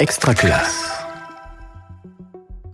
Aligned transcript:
Extra 0.00 0.32
classe. 0.32 0.97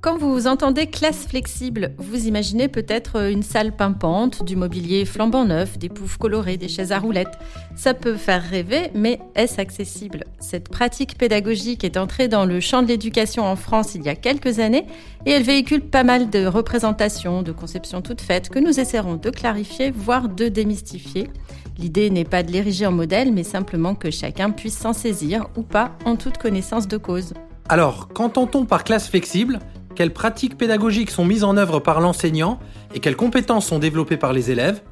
Quand 0.05 0.19
vous 0.19 0.47
entendez 0.47 0.87
classe 0.87 1.27
flexible, 1.27 1.95
vous 1.97 2.27
imaginez 2.27 2.69
peut-être 2.69 3.31
une 3.31 3.43
salle 3.43 3.75
pimpante, 3.75 4.45
du 4.45 4.55
mobilier 4.55 5.07
flambant 5.07 5.47
neuf, 5.47 5.79
des 5.79 5.89
poufs 5.89 6.19
colorés, 6.19 6.59
des 6.59 6.69
chaises 6.69 6.93
à 6.93 6.99
roulettes. 6.99 7.39
Ça 7.75 7.95
peut 7.95 8.17
faire 8.17 8.43
rêver, 8.43 8.91
mais 8.95 9.19
est-ce 9.35 9.59
accessible? 9.59 10.25
Cette 10.41 10.69
pratique 10.69 11.17
pédagogique 11.17 11.85
est 11.85 11.97
entrée 11.97 12.29
dans 12.29 12.45
le 12.45 12.61
champ 12.61 12.83
de 12.83 12.89
l'éducation 12.89 13.45
en 13.45 13.57
France 13.57 13.95
il 13.95 14.03
y 14.03 14.11
a 14.11 14.15
quelques 14.15 14.59
années 14.59 14.87
et 15.25 15.31
elle 15.31 15.43
véhicule 15.43 15.81
pas 15.81 16.05
mal 16.05 16.29
de 16.29 16.45
représentations, 16.45 17.41
de 17.41 17.53
conceptions 17.53 18.03
toutes 18.03 18.21
faites 18.21 18.51
que 18.51 18.59
nous 18.59 18.79
essaierons 18.79 19.17
de 19.17 19.31
clarifier, 19.31 19.91
voire 19.91 20.29
de 20.29 20.49
démystifier. 20.49 21.31
L'idée 21.79 22.11
n'est 22.11 22.25
pas 22.25 22.43
de 22.43 22.53
l'ériger 22.53 22.85
en 22.85 22.93
modèle, 22.93 23.33
mais 23.33 23.43
simplement 23.43 23.95
que 23.95 24.11
chacun 24.11 24.51
puisse 24.51 24.77
s'en 24.77 24.93
saisir 24.93 25.47
ou 25.57 25.63
pas 25.63 25.93
en 26.05 26.17
toute 26.17 26.37
connaissance 26.37 26.89
de 26.89 26.99
cause. 26.99 27.33
Alors, 27.71 28.09
qu'entend-on 28.09 28.67
par 28.67 28.85
classe 28.85 29.09
flexible? 29.09 29.59
Quelles 29.95 30.13
pratiques 30.13 30.59
pédagogiques 30.59 31.11
sont 31.11 31.25
mises 31.25 31.45
en 31.45 31.57
œuvre 31.57 31.81
par 31.81 32.01
l'enseignant 32.01 32.59
et 32.95 33.01
quelles 33.01 33.17
compétences 33.17 33.67
sont 33.67 33.79
développées 33.79 34.17
par 34.17 34.33
les 34.33 34.51
élèves 34.51 34.83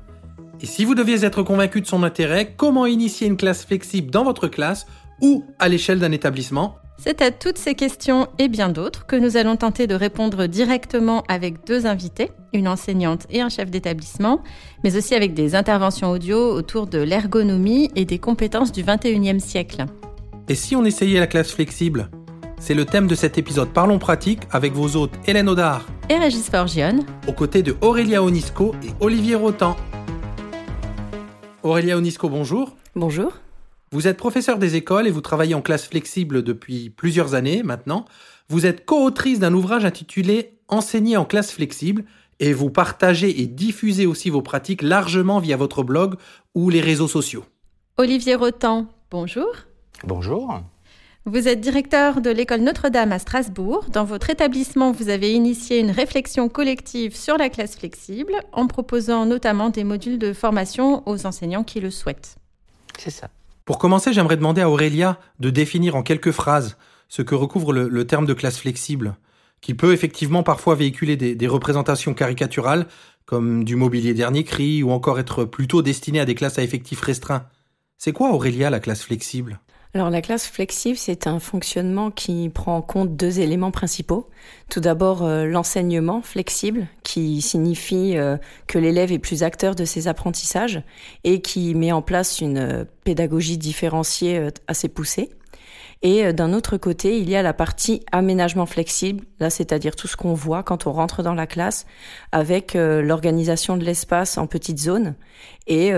Et 0.60 0.66
si 0.66 0.84
vous 0.84 0.94
deviez 0.94 1.24
être 1.24 1.42
convaincu 1.42 1.80
de 1.80 1.86
son 1.86 2.02
intérêt, 2.02 2.54
comment 2.56 2.86
initier 2.86 3.26
une 3.26 3.36
classe 3.36 3.64
flexible 3.64 4.10
dans 4.10 4.24
votre 4.24 4.48
classe 4.48 4.86
ou 5.20 5.44
à 5.58 5.68
l'échelle 5.68 5.98
d'un 5.98 6.12
établissement 6.12 6.76
c'est 7.04 7.20
à 7.20 7.32
toutes 7.32 7.58
ces 7.58 7.74
questions 7.74 8.28
et 8.38 8.48
bien 8.48 8.68
d'autres 8.68 9.06
que 9.06 9.16
nous 9.16 9.36
allons 9.36 9.56
tenter 9.56 9.88
de 9.88 9.94
répondre 9.96 10.46
directement 10.46 11.24
avec 11.26 11.66
deux 11.66 11.84
invités, 11.84 12.30
une 12.52 12.68
enseignante 12.68 13.26
et 13.28 13.40
un 13.40 13.48
chef 13.48 13.72
d'établissement, 13.72 14.40
mais 14.84 14.96
aussi 14.96 15.16
avec 15.16 15.34
des 15.34 15.56
interventions 15.56 16.12
audio 16.12 16.38
autour 16.54 16.86
de 16.86 16.98
l'ergonomie 16.98 17.90
et 17.96 18.04
des 18.04 18.20
compétences 18.20 18.70
du 18.70 18.84
21e 18.84 19.40
siècle. 19.40 19.86
Et 20.48 20.54
si 20.54 20.76
on 20.76 20.84
essayait 20.84 21.18
la 21.18 21.26
classe 21.26 21.50
flexible? 21.50 22.08
C'est 22.62 22.74
le 22.74 22.84
thème 22.84 23.08
de 23.08 23.16
cet 23.16 23.38
épisode 23.38 23.70
Parlons 23.70 23.98
pratique 23.98 24.42
avec 24.52 24.72
vos 24.72 24.94
hôtes 24.94 25.14
Hélène 25.26 25.48
Audard 25.48 25.84
et 26.08 26.16
Régis 26.16 26.48
Forgione, 26.48 27.04
aux 27.26 27.32
côtés 27.32 27.64
de 27.64 27.76
Aurélia 27.80 28.22
Onisco 28.22 28.72
et 28.84 28.90
Olivier 29.00 29.34
Rotan. 29.34 29.76
Aurélia 31.64 31.96
Onisco, 31.96 32.28
bonjour. 32.28 32.76
Bonjour. 32.94 33.32
Vous 33.90 34.06
êtes 34.06 34.16
professeur 34.16 34.58
des 34.58 34.76
écoles 34.76 35.08
et 35.08 35.10
vous 35.10 35.20
travaillez 35.20 35.56
en 35.56 35.60
classe 35.60 35.88
flexible 35.88 36.44
depuis 36.44 36.88
plusieurs 36.88 37.34
années 37.34 37.64
maintenant. 37.64 38.04
Vous 38.48 38.64
êtes 38.64 38.84
co-autrice 38.84 39.40
d'un 39.40 39.54
ouvrage 39.54 39.84
intitulé 39.84 40.58
Enseigner 40.68 41.16
en 41.16 41.24
classe 41.24 41.50
flexible 41.50 42.04
et 42.38 42.52
vous 42.52 42.70
partagez 42.70 43.42
et 43.42 43.46
diffusez 43.46 44.06
aussi 44.06 44.30
vos 44.30 44.40
pratiques 44.40 44.82
largement 44.82 45.40
via 45.40 45.56
votre 45.56 45.82
blog 45.82 46.14
ou 46.54 46.70
les 46.70 46.80
réseaux 46.80 47.08
sociaux. 47.08 47.44
Olivier 47.98 48.36
Rotan, 48.36 48.86
bonjour. 49.10 49.50
Bonjour. 50.04 50.62
Vous 51.24 51.46
êtes 51.46 51.60
directeur 51.60 52.20
de 52.20 52.30
l'école 52.30 52.62
Notre-Dame 52.62 53.12
à 53.12 53.20
Strasbourg. 53.20 53.84
Dans 53.92 54.02
votre 54.02 54.28
établissement, 54.28 54.90
vous 54.90 55.08
avez 55.08 55.32
initié 55.32 55.78
une 55.78 55.92
réflexion 55.92 56.48
collective 56.48 57.14
sur 57.14 57.38
la 57.38 57.48
classe 57.48 57.76
flexible 57.76 58.34
en 58.50 58.66
proposant 58.66 59.24
notamment 59.24 59.70
des 59.70 59.84
modules 59.84 60.18
de 60.18 60.32
formation 60.32 61.08
aux 61.08 61.24
enseignants 61.24 61.62
qui 61.62 61.78
le 61.78 61.92
souhaitent. 61.92 62.38
C'est 62.98 63.10
ça. 63.10 63.28
Pour 63.64 63.78
commencer, 63.78 64.12
j'aimerais 64.12 64.36
demander 64.36 64.62
à 64.62 64.68
Aurélia 64.68 65.20
de 65.38 65.50
définir 65.50 65.94
en 65.94 66.02
quelques 66.02 66.32
phrases 66.32 66.76
ce 67.08 67.22
que 67.22 67.36
recouvre 67.36 67.72
le, 67.72 68.04
terme 68.04 68.26
de 68.26 68.34
classe 68.34 68.58
flexible, 68.58 69.14
qui 69.60 69.74
peut 69.74 69.92
effectivement 69.92 70.42
parfois 70.42 70.74
véhiculer 70.74 71.16
des, 71.16 71.36
des 71.36 71.46
représentations 71.46 72.14
caricaturales, 72.14 72.88
comme 73.26 73.62
du 73.62 73.76
mobilier 73.76 74.12
dernier 74.12 74.42
cri, 74.42 74.82
ou 74.82 74.90
encore 74.90 75.20
être 75.20 75.44
plutôt 75.44 75.82
destiné 75.82 76.18
à 76.18 76.24
des 76.24 76.34
classes 76.34 76.58
à 76.58 76.64
effectifs 76.64 77.00
restreints. 77.00 77.46
C'est 77.96 78.12
quoi 78.12 78.32
Aurélia 78.32 78.70
la 78.70 78.80
classe 78.80 79.04
flexible? 79.04 79.60
Alors 79.94 80.08
la 80.08 80.22
classe 80.22 80.46
flexible, 80.46 80.96
c'est 80.96 81.26
un 81.26 81.38
fonctionnement 81.38 82.10
qui 82.10 82.48
prend 82.48 82.78
en 82.78 82.80
compte 82.80 83.14
deux 83.14 83.40
éléments 83.40 83.70
principaux. 83.70 84.30
Tout 84.70 84.80
d'abord 84.80 85.22
euh, 85.22 85.44
l'enseignement 85.44 86.22
flexible, 86.22 86.86
qui 87.02 87.42
signifie 87.42 88.16
euh, 88.16 88.38
que 88.66 88.78
l'élève 88.78 89.12
est 89.12 89.18
plus 89.18 89.42
acteur 89.42 89.74
de 89.74 89.84
ses 89.84 90.08
apprentissages 90.08 90.82
et 91.24 91.42
qui 91.42 91.74
met 91.74 91.92
en 91.92 92.00
place 92.00 92.40
une 92.40 92.56
euh, 92.56 92.84
pédagogie 93.04 93.58
différenciée 93.58 94.48
assez 94.66 94.88
poussée. 94.88 95.28
Et 96.00 96.32
d'un 96.32 96.52
autre 96.52 96.78
côté, 96.78 97.18
il 97.18 97.30
y 97.30 97.36
a 97.36 97.42
la 97.42 97.52
partie 97.52 98.02
aménagement 98.10 98.66
flexible, 98.66 99.24
là 99.38 99.50
c'est-à-dire 99.50 99.94
tout 99.94 100.08
ce 100.08 100.16
qu'on 100.16 100.34
voit 100.34 100.64
quand 100.64 100.88
on 100.88 100.92
rentre 100.92 101.22
dans 101.22 101.34
la 101.34 101.46
classe, 101.46 101.86
avec 102.32 102.74
l'organisation 102.74 103.76
de 103.76 103.84
l'espace 103.84 104.36
en 104.36 104.48
petites 104.48 104.80
zones 104.80 105.14
et 105.68 105.92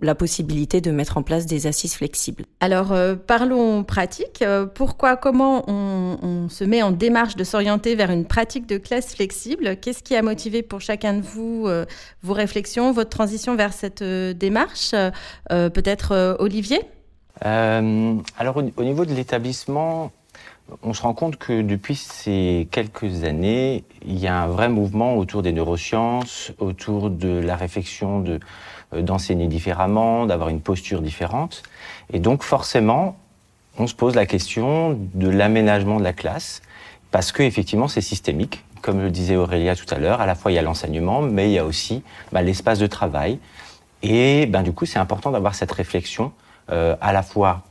la 0.00 0.14
possibilité 0.14 0.80
de 0.80 0.90
mettre 0.90 1.16
en 1.16 1.22
place 1.22 1.46
des 1.46 1.66
assises 1.66 1.94
flexibles. 1.94 2.44
Alors, 2.60 2.92
euh, 2.92 3.14
parlons 3.14 3.84
pratique. 3.84 4.42
Euh, 4.42 4.66
pourquoi, 4.66 5.16
comment 5.16 5.64
on, 5.68 6.48
se 6.48 6.64
met 6.64 6.82
en 6.82 6.92
démarche 6.92 7.36
de 7.36 7.44
s'orienter 7.44 7.94
vers 7.94 8.10
une 8.10 8.24
pratique 8.24 8.66
de 8.66 8.78
classe 8.78 9.14
flexible? 9.14 9.76
Qu'est-ce 9.76 10.02
qui 10.02 10.14
a 10.16 10.22
motivé 10.22 10.62
pour 10.62 10.80
chacun 10.80 11.14
de 11.14 11.20
vous 11.20 11.64
euh, 11.66 11.84
vos 12.22 12.32
réflexions, 12.32 12.92
votre 12.92 13.10
transition 13.10 13.56
vers 13.56 13.72
cette 13.72 14.02
démarche? 14.02 14.94
Peut-être 15.48 16.36
Olivier? 16.38 16.80
Alors, 17.40 18.56
au, 18.56 18.82
niveau 18.82 19.04
de 19.04 19.14
l'établissement, 19.14 20.10
on 20.82 20.92
se 20.92 21.02
rend 21.02 21.14
compte 21.14 21.36
que 21.36 21.62
depuis 21.62 21.94
ces 21.94 22.68
quelques 22.70 23.24
années, 23.24 23.84
il 24.04 24.18
y 24.18 24.26
a 24.26 24.42
un 24.42 24.46
vrai 24.46 24.68
mouvement 24.68 25.16
autour 25.16 25.42
des 25.42 25.52
neurosciences, 25.52 26.52
autour 26.58 27.10
de 27.10 27.28
la 27.28 27.56
réflexion 27.56 28.20
de 28.20 28.40
d'enseigner 28.92 29.46
différemment, 29.46 30.26
d'avoir 30.26 30.48
une 30.48 30.60
posture 30.60 31.02
différente. 31.02 31.62
Et 32.12 32.20
donc 32.20 32.42
forcément, 32.42 33.16
on 33.78 33.86
se 33.86 33.94
pose 33.94 34.14
la 34.14 34.26
question 34.26 34.98
de 35.14 35.28
l'aménagement 35.28 35.98
de 35.98 36.04
la 36.04 36.12
classe, 36.12 36.62
parce 37.10 37.32
que 37.32 37.42
effectivement 37.42 37.88
c'est 37.88 38.00
systémique. 38.00 38.64
Comme 38.80 39.00
le 39.00 39.10
disait 39.10 39.36
Aurélia 39.36 39.74
tout 39.74 39.92
à 39.92 39.98
l'heure, 39.98 40.20
à 40.20 40.26
la 40.26 40.34
fois 40.34 40.52
il 40.52 40.54
y 40.54 40.58
a 40.58 40.62
l'enseignement, 40.62 41.20
mais 41.20 41.50
il 41.50 41.52
y 41.52 41.58
a 41.58 41.64
aussi 41.64 42.02
bah, 42.32 42.42
l'espace 42.42 42.78
de 42.78 42.86
travail. 42.86 43.38
Et 44.02 44.46
ben, 44.46 44.62
du 44.62 44.72
coup, 44.72 44.86
c'est 44.86 44.98
important 44.98 45.30
d'avoir 45.30 45.54
cette 45.54 45.72
réflexion 45.72 46.32
euh, 46.70 46.96
à 47.00 47.12
la 47.12 47.22
fois 47.22 47.62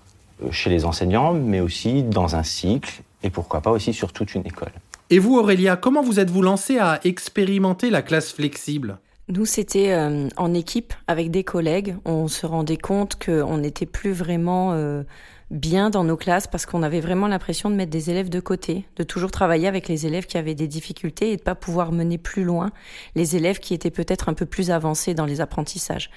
euh, 0.43 0.51
chez 0.51 0.69
les 0.69 0.85
enseignants, 0.85 1.33
mais 1.33 1.61
aussi 1.61 2.03
dans 2.03 2.35
un 2.35 2.43
cycle, 2.43 3.01
et 3.23 3.29
pourquoi 3.29 3.61
pas 3.61 3.71
aussi 3.71 3.93
sur 3.93 4.11
toute 4.11 4.35
une 4.35 4.45
école. 4.45 4.71
Et 5.09 5.19
vous, 5.19 5.37
Aurélia, 5.37 5.77
comment 5.77 6.01
vous 6.01 6.19
êtes-vous 6.19 6.41
lancé 6.41 6.79
à 6.79 6.99
expérimenter 7.05 7.89
la 7.89 8.01
classe 8.01 8.33
flexible? 8.33 8.97
Nous, 9.29 9.45
c'était 9.45 9.91
euh, 9.91 10.29
en 10.37 10.53
équipe 10.53 10.93
avec 11.07 11.31
des 11.31 11.43
collègues. 11.43 11.97
On 12.05 12.29
se 12.29 12.45
rendait 12.45 12.77
compte 12.77 13.21
qu'on 13.21 13.57
n'était 13.57 13.85
plus 13.85 14.13
vraiment 14.13 14.71
euh, 14.71 15.03
bien 15.49 15.89
dans 15.89 16.03
nos 16.03 16.17
classes 16.17 16.47
parce 16.47 16.65
qu'on 16.65 16.83
avait 16.83 16.99
vraiment 16.99 17.27
l'impression 17.27 17.69
de 17.69 17.75
mettre 17.75 17.91
des 17.91 18.09
élèves 18.09 18.29
de 18.29 18.39
côté, 18.39 18.85
de 18.97 19.03
toujours 19.03 19.31
travailler 19.31 19.67
avec 19.67 19.87
les 19.87 20.05
élèves 20.05 20.25
qui 20.25 20.37
avaient 20.37 20.55
des 20.55 20.67
difficultés 20.67 21.31
et 21.31 21.37
de 21.37 21.41
pas 21.41 21.55
pouvoir 21.55 21.91
mener 21.91 22.17
plus 22.17 22.43
loin 22.43 22.71
les 23.15 23.35
élèves 23.35 23.59
qui 23.59 23.73
étaient 23.73 23.91
peut-être 23.91 24.27
un 24.29 24.33
peu 24.33 24.45
plus 24.45 24.71
avancés 24.71 25.13
dans 25.13 25.25
les 25.25 25.39
apprentissages. 25.39 26.09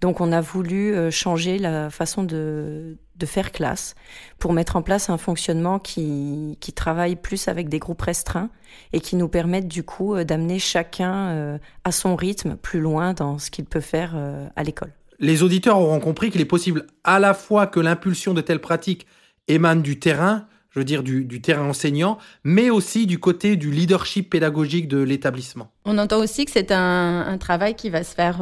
Donc, 0.00 0.20
on 0.20 0.32
a 0.32 0.40
voulu 0.40 0.94
euh, 0.94 1.10
changer 1.10 1.58
la 1.58 1.90
façon 1.90 2.22
de, 2.22 2.96
de 3.16 3.26
faire 3.26 3.52
classe 3.52 3.94
pour 4.38 4.52
mettre 4.52 4.76
en 4.76 4.82
place 4.82 5.10
un 5.10 5.18
fonctionnement 5.18 5.78
qui, 5.78 6.56
qui 6.60 6.72
travaille 6.72 7.16
plus 7.16 7.48
avec 7.48 7.68
des 7.68 7.78
groupes 7.78 8.02
restreints 8.02 8.50
et 8.92 9.00
qui 9.00 9.16
nous 9.16 9.28
permettent 9.28 9.68
du 9.68 9.82
coup 9.82 10.14
euh, 10.14 10.24
d'amener 10.24 10.58
chacun 10.58 11.28
euh, 11.28 11.58
à 11.84 11.92
son 11.92 12.16
rythme 12.16 12.56
plus 12.56 12.80
loin 12.80 13.12
dans 13.12 13.38
ce 13.38 13.50
qu'il 13.50 13.66
peut 13.66 13.80
faire 13.80 14.16
à 14.56 14.62
l'école. 14.62 14.97
Les 15.18 15.42
auditeurs 15.42 15.78
auront 15.78 16.00
compris 16.00 16.30
qu'il 16.30 16.40
est 16.40 16.46
possible 16.46 16.86
à 17.04 17.18
la 17.18 17.34
fois 17.34 17.66
que 17.66 17.80
l'impulsion 17.80 18.34
de 18.34 18.40
telles 18.40 18.60
pratiques 18.60 19.06
émane 19.48 19.82
du 19.82 19.98
terrain, 19.98 20.46
je 20.70 20.78
veux 20.78 20.84
dire 20.84 21.02
du, 21.02 21.40
terrain 21.40 21.64
enseignant, 21.64 22.18
mais 22.44 22.70
aussi 22.70 23.06
du 23.06 23.18
côté 23.18 23.56
du 23.56 23.70
leadership 23.70 24.30
pédagogique 24.30 24.86
de 24.86 24.98
l'établissement. 24.98 25.70
On 25.84 25.98
entend 25.98 26.18
aussi 26.18 26.44
que 26.44 26.50
c'est 26.50 26.70
un, 26.70 27.36
travail 27.38 27.74
qui 27.74 27.90
va 27.90 28.04
se 28.04 28.14
faire 28.14 28.40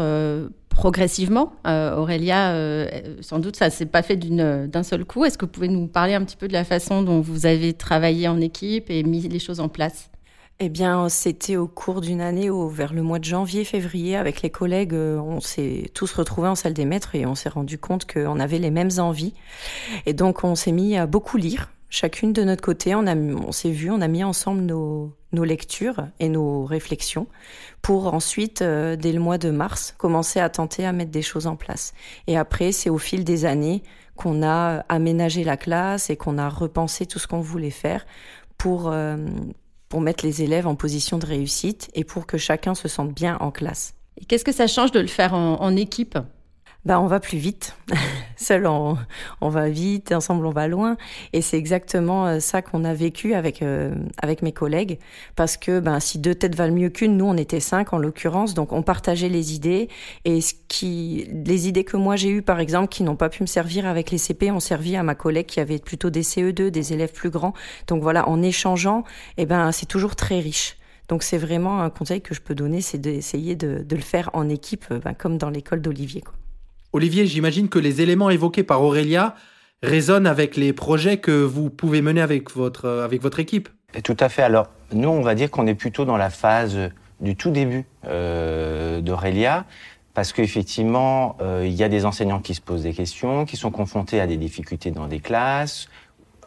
progressivement. 0.76 1.54
Euh, 1.66 1.97
Aurélia, 1.97 2.53
euh, 2.53 2.87
sans 3.20 3.38
doute, 3.38 3.56
ça 3.56 3.70
s'est 3.70 3.87
pas 3.87 4.03
fait 4.03 4.16
d'un 4.16 4.82
seul 4.82 5.04
coup. 5.04 5.25
Est-ce 5.25 5.38
que 5.38 5.46
vous 5.46 5.50
pouvez 5.50 5.69
nous 5.69 5.87
parler 5.88 6.14
un 6.14 6.22
petit 6.25 6.37
peu 6.37 6.49
de 6.49 6.52
la 6.52 6.64
façon 6.64 7.02
dont 7.02 7.20
vous 7.20 7.46
avez 7.46 7.72
travaillé 7.72 8.29
en 8.29 8.40
équipe 8.40 8.90
et 8.90 9.02
mis 9.02 9.22
les 9.22 9.38
choses 9.38 9.61
en 9.61 9.69
place? 9.69 10.11
Eh 10.58 10.70
bien, 10.70 11.11
c'était 11.11 11.56
au 11.56 11.69
cours 11.69 12.00
d'une 12.00 12.23
année, 12.23 12.49
vers 12.70 12.94
le 12.94 13.03
mois 13.03 13.19
de 13.19 13.25
janvier-février, 13.25 14.17
avec 14.17 14.41
les 14.41 14.49
collègues, 14.49 14.94
euh, 14.94 15.19
on 15.19 15.41
s'est 15.41 15.91
tous 15.93 16.11
retrouvés 16.12 16.49
en 16.49 16.55
salle 16.55 16.73
des 16.73 16.87
maîtres 16.87 17.14
et 17.14 17.26
on 17.26 17.35
s'est 17.35 17.50
rendu 17.50 17.76
compte 17.76 18.11
qu'on 18.11 18.41
avait 18.41 18.58
les 18.58 18.70
mêmes 18.70 18.91
envies. 18.99 19.35
Et 20.06 20.14
donc, 20.14 20.44
on 20.44 20.55
s'est 20.55 20.73
mis 20.73 20.97
à 20.97 21.06
beaucoup 21.06 21.37
lire, 21.37 21.70
chacune 21.91 22.32
de 22.32 22.43
notre 22.43 22.62
côté. 22.62 22.94
On, 22.94 23.06
on 23.06 23.53
s'est 23.53 23.70
vu, 23.70 23.91
on 23.91 24.00
a 24.00 24.08
mis 24.08 24.25
ensemble 24.25 24.62
nos, 24.62 25.12
nos 25.32 25.44
lectures 25.44 26.08
et 26.20 26.31
nos 26.31 26.64
réflexions 26.64 27.26
pour 27.82 28.14
ensuite, 28.14 28.62
euh, 28.62 28.97
dès 28.97 29.12
le 29.12 29.20
mois 29.20 29.37
de 29.37 29.50
mars, 29.50 29.94
commencer 29.99 30.41
à 30.41 30.49
tenter 30.49 30.87
à 30.87 30.93
mettre 30.93 31.11
des 31.11 31.23
choses 31.23 31.47
en 31.47 31.56
place. 31.56 31.93
Et 32.29 32.38
après, 32.38 32.73
c'est 32.73 32.88
au 32.88 32.99
fil 32.99 33.25
des 33.25 33.44
années 33.44 33.82
qu'on 34.17 34.43
a 34.43 34.87
aménagé 34.88 35.44
la 35.44 35.58
classe 35.58 36.08
et 36.08 36.17
qu'on 36.17 36.38
a 36.38 36.49
repensé 36.49 37.05
tout 37.05 37.19
ce 37.19 37.26
qu'on 37.26 37.43
voulait 37.43 37.69
faire 37.69 38.06
pour, 38.56 38.88
euh, 38.91 39.19
pour 39.96 40.02
mettre 40.02 40.26
les 40.26 40.43
élèves 40.43 40.66
en 40.66 40.75
position 40.75 41.16
de 41.16 41.25
réussite 41.25 41.88
et 41.94 42.04
pour 42.04 42.26
que 42.26 42.37
chacun 42.37 42.75
se 42.75 42.87
sente 42.87 43.14
bien 43.14 43.38
en 43.40 43.50
classe. 43.50 43.94
Et 44.20 44.26
qu'est-ce 44.26 44.44
que 44.44 44.52
ça 44.52 44.66
change 44.66 44.93
de 44.93 45.00
le 45.00 45.06
faire 45.06 45.32
en, 45.32 45.58
en 45.62 45.75
équipe? 45.75 46.19
Bah, 46.87 47.00
on 47.00 47.09
va 47.09 47.19
plus 47.19 47.38
vite. 47.38 47.77
Seul, 48.37 48.65
on, 48.69 48.97
on, 49.41 49.49
va 49.49 49.69
vite, 49.69 50.12
ensemble, 50.12 50.47
on 50.47 50.53
va 50.53 50.69
loin. 50.69 50.97
Et 51.33 51.43
c'est 51.43 51.59
exactement 51.59 52.27
euh, 52.27 52.38
ça 52.38 52.62
qu'on 52.62 52.85
a 52.85 52.94
vécu 52.94 53.35
avec 53.35 53.61
euh, 53.61 53.93
avec 54.23 54.41
mes 54.41 54.53
collègues, 54.53 55.00
parce 55.35 55.56
que 55.56 55.81
ben 55.81 55.99
si 55.99 56.19
deux 56.21 56.37
têtes 56.37 56.55
valent 56.55 56.75
mieux 56.75 56.91
qu'une, 56.91 57.17
nous 57.17 57.25
on 57.25 57.37
était 57.37 57.59
cinq 57.59 57.93
en 57.93 57.99
l'occurrence, 57.99 58.55
donc 58.55 58.73
on 58.73 58.83
partageait 58.83 59.29
les 59.29 59.53
idées 59.53 59.88
et 60.25 60.41
ce 60.41 60.55
qui, 60.69 61.29
les 61.44 61.67
idées 61.67 61.83
que 61.83 61.97
moi 61.97 62.15
j'ai 62.15 62.31
eues 62.31 62.43
par 62.43 62.61
exemple, 62.61 62.89
qui 62.89 63.03
n'ont 63.03 63.17
pas 63.17 63.31
pu 63.31 63.43
me 63.43 63.49
servir 63.49 63.87
avec 63.87 64.12
les 64.12 64.19
CP, 64.19 64.53
ont 64.53 64.61
servi 64.61 64.94
à 64.94 65.03
ma 65.03 65.17
collègue 65.17 65.47
qui 65.47 65.59
avait 65.59 65.79
plutôt 65.79 66.11
des 66.11 66.23
CE2, 66.23 66.69
des 66.69 66.93
élèves 66.93 67.12
plus 67.12 67.31
grands. 67.31 67.53
Donc 67.89 68.00
voilà, 68.00 68.29
en 68.29 68.43
échangeant, 68.43 69.03
eh 69.39 69.47
ben 69.47 69.73
c'est 69.73 69.87
toujours 69.87 70.15
très 70.15 70.39
riche. 70.39 70.77
Donc 71.09 71.25
c'est 71.25 71.39
vraiment 71.39 71.82
un 71.82 71.91
conseil 71.91 72.21
que 72.21 72.32
je 72.32 72.41
peux 72.41 72.55
donner, 72.55 72.81
c'est 72.81 72.99
d'essayer 72.99 73.56
de, 73.56 73.82
de, 73.82 73.97
le 73.97 74.03
faire 74.03 74.31
en 74.35 74.49
équipe, 74.49 74.85
ben, 75.05 75.15
comme 75.15 75.37
dans 75.37 75.50
l'école 75.50 75.81
d'Olivier. 75.81 76.23
Olivier, 76.96 77.26
j'imagine 77.26 77.69
que 77.69 77.78
les 77.78 78.00
éléments 78.00 78.31
évoqués 78.31 78.62
par 78.62 78.82
Aurélia 78.82 79.34
résonnent 79.82 80.26
avec 80.26 80.56
les 80.56 80.72
projets 80.72 81.19
que 81.19 81.31
vous 81.31 81.69
pouvez 81.69 82.00
mener 82.00 82.22
avec 82.22 82.50
votre, 82.52 82.88
avec 82.88 83.20
votre 83.20 83.38
équipe. 83.38 83.69
tout 84.02 84.16
à 84.19 84.31
fait. 84.31 84.43
Alors, 84.43 84.69
nous, 84.94 85.10
on 85.10 85.20
va 85.20 85.34
dire 85.34 85.50
qu'on 85.50 85.66
est 85.66 85.75
plutôt 85.75 86.06
dans 86.06 86.16
la 86.16 86.31
phase 86.31 86.90
du 87.20 87.37
tout 87.37 87.50
début 87.50 87.84
euh, 88.06 89.02
d'Aurélia, 89.02 89.66
parce 90.14 90.32
qu'effectivement, 90.32 91.37
euh, 91.43 91.64
il 91.66 91.75
y 91.75 91.84
a 91.84 91.90
des 91.90 92.06
enseignants 92.06 92.40
qui 92.40 92.54
se 92.54 92.62
posent 92.62 92.84
des 92.84 92.94
questions, 92.94 93.44
qui 93.44 93.58
sont 93.58 93.70
confrontés 93.70 94.19
à 94.19 94.26
des 94.26 94.38
difficultés 94.38 94.90
dans 94.90 95.06
des 95.06 95.20
classes, 95.20 95.88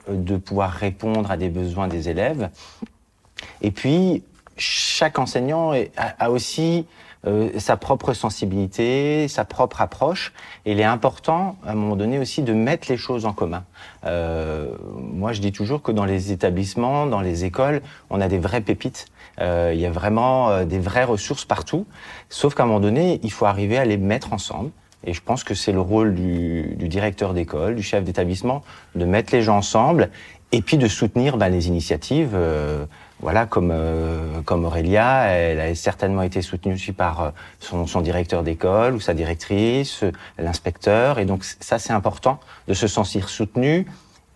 euh, 0.09 0.15
de 0.15 0.35
pouvoir 0.37 0.71
répondre 0.71 1.29
à 1.29 1.37
des 1.37 1.49
besoins 1.49 1.87
des 1.87 2.09
élèves. 2.09 2.49
Et 3.61 3.69
puis, 3.69 4.23
chaque 4.57 5.19
enseignant 5.19 5.73
a 5.95 6.31
aussi 6.31 6.87
euh, 7.27 7.49
sa 7.59 7.77
propre 7.77 8.13
sensibilité, 8.13 9.27
sa 9.27 9.45
propre 9.45 9.81
approche. 9.81 10.33
Et 10.65 10.71
il 10.71 10.79
est 10.79 10.85
important, 10.85 11.57
à 11.65 11.71
un 11.71 11.75
moment 11.75 11.95
donné 11.95 12.19
aussi, 12.19 12.41
de 12.41 12.53
mettre 12.53 12.89
les 12.89 12.97
choses 12.97 13.25
en 13.25 13.33
commun. 13.33 13.63
Euh, 14.05 14.71
moi, 14.95 15.33
je 15.33 15.41
dis 15.41 15.51
toujours 15.51 15.81
que 15.81 15.91
dans 15.91 16.05
les 16.05 16.31
établissements, 16.31 17.05
dans 17.05 17.21
les 17.21 17.45
écoles, 17.45 17.81
on 18.09 18.21
a 18.21 18.27
des 18.27 18.39
vraies 18.39 18.61
pépites. 18.61 19.07
Euh, 19.41 19.71
il 19.73 19.79
y 19.79 19.85
a 19.85 19.91
vraiment 19.91 20.49
euh, 20.49 20.65
des 20.65 20.79
vraies 20.79 21.03
ressources 21.03 21.45
partout. 21.45 21.85
Sauf 22.29 22.55
qu'à 22.55 22.63
un 22.63 22.65
moment 22.65 22.79
donné, 22.79 23.19
il 23.23 23.31
faut 23.31 23.45
arriver 23.45 23.77
à 23.77 23.85
les 23.85 23.97
mettre 23.97 24.33
ensemble. 24.33 24.71
Et 25.05 25.13
je 25.13 25.21
pense 25.21 25.43
que 25.45 25.53
c'est 25.53 25.71
le 25.71 25.79
rôle 25.79 26.13
du, 26.13 26.75
du 26.75 26.89
directeur 26.89 27.33
d'école, 27.33 27.75
du 27.75 27.83
chef 27.83 28.03
d'établissement, 28.03 28.63
de 28.95 29.05
mettre 29.05 29.33
les 29.33 29.41
gens 29.41 29.57
ensemble 29.57 30.09
et 30.51 30.61
puis 30.61 30.77
de 30.77 30.87
soutenir 30.87 31.37
ben, 31.37 31.49
les 31.49 31.67
initiatives. 31.67 32.31
Euh, 32.33 32.85
voilà, 33.19 33.45
comme 33.45 33.71
euh, 33.71 34.41
comme 34.45 34.65
Aurélia, 34.65 35.27
elle 35.27 35.59
a 35.59 35.75
certainement 35.75 36.21
été 36.21 36.41
soutenue 36.41 36.75
aussi 36.75 36.93
par 36.93 37.21
euh, 37.21 37.29
son, 37.59 37.85
son 37.85 38.01
directeur 38.01 38.43
d'école 38.43 38.93
ou 38.93 38.99
sa 38.99 39.13
directrice, 39.13 40.03
l'inspecteur, 40.37 41.19
et 41.19 41.25
donc 41.25 41.43
ça 41.43 41.79
c'est 41.79 41.93
important 41.93 42.39
de 42.67 42.73
se 42.73 42.87
sentir 42.87 43.29
soutenu 43.29 43.85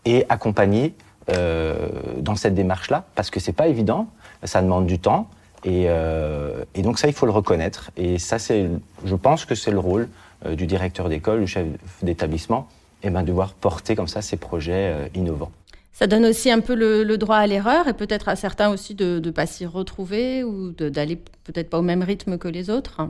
et 0.05 0.25
accompagné 0.29 0.93
euh, 1.29 1.87
dans 2.19 2.35
cette 2.35 2.53
démarche-là, 2.53 3.05
parce 3.15 3.29
que 3.29 3.39
c'est 3.39 3.53
pas 3.53 3.67
évident, 3.67 4.07
ça 4.43 4.61
demande 4.61 4.85
du 4.85 4.99
temps, 4.99 5.29
et, 5.63 5.85
euh, 5.87 6.65
et, 6.75 6.81
donc 6.81 6.99
ça 6.99 7.07
il 7.07 7.13
faut 7.13 7.25
le 7.25 7.31
reconnaître, 7.31 7.91
et 7.95 8.19
ça 8.19 8.39
c'est, 8.39 8.69
je 9.05 9.15
pense 9.15 9.45
que 9.45 9.55
c'est 9.55 9.71
le 9.71 9.79
rôle 9.79 10.09
euh, 10.45 10.55
du 10.55 10.67
directeur 10.67 11.07
d'école, 11.07 11.39
du 11.39 11.47
chef 11.47 11.65
d'établissement, 12.01 12.67
et 13.03 13.09
ben 13.09 13.21
de 13.21 13.27
devoir 13.27 13.53
porter 13.53 13.95
comme 13.95 14.09
ça 14.09 14.21
ces 14.21 14.35
projets 14.35 15.09
innovants. 15.15 15.51
Ça 15.93 16.07
donne 16.07 16.25
aussi 16.25 16.49
un 16.49 16.59
peu 16.59 16.73
le, 16.73 17.03
le 17.03 17.17
droit 17.17 17.37
à 17.37 17.47
l'erreur 17.47 17.87
et 17.87 17.93
peut-être 17.93 18.27
à 18.27 18.35
certains 18.35 18.69
aussi 18.69 18.95
de 18.95 19.21
ne 19.23 19.31
pas 19.31 19.45
s'y 19.45 19.65
retrouver 19.65 20.43
ou 20.43 20.71
d'aller 20.71 21.17
peut-être 21.43 21.69
pas 21.69 21.77
au 21.77 21.83
même 21.83 22.01
rythme 22.01 22.39
que 22.39 22.47
les 22.47 22.71
autres. 22.71 23.01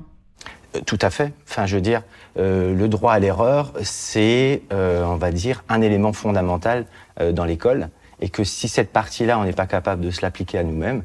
Euh, 0.75 0.81
tout 0.85 0.99
à 1.01 1.09
fait. 1.09 1.33
Enfin, 1.47 1.65
je 1.65 1.75
veux 1.75 1.81
dire, 1.81 2.03
euh, 2.37 2.75
le 2.75 2.87
droit 2.89 3.13
à 3.13 3.19
l'erreur, 3.19 3.71
c'est, 3.83 4.63
euh, 4.73 5.03
on 5.05 5.15
va 5.15 5.31
dire, 5.31 5.63
un 5.69 5.81
élément 5.81 6.11
fondamental 6.13 6.85
euh, 7.21 7.31
dans 7.31 7.45
l'école, 7.45 7.89
et 8.19 8.29
que 8.29 8.43
si 8.43 8.67
cette 8.67 8.91
partie-là, 8.91 9.39
on 9.39 9.45
n'est 9.45 9.53
pas 9.53 9.67
capable 9.67 10.01
de 10.01 10.11
se 10.11 10.21
l'appliquer 10.21 10.57
à 10.57 10.63
nous-mêmes, 10.63 11.03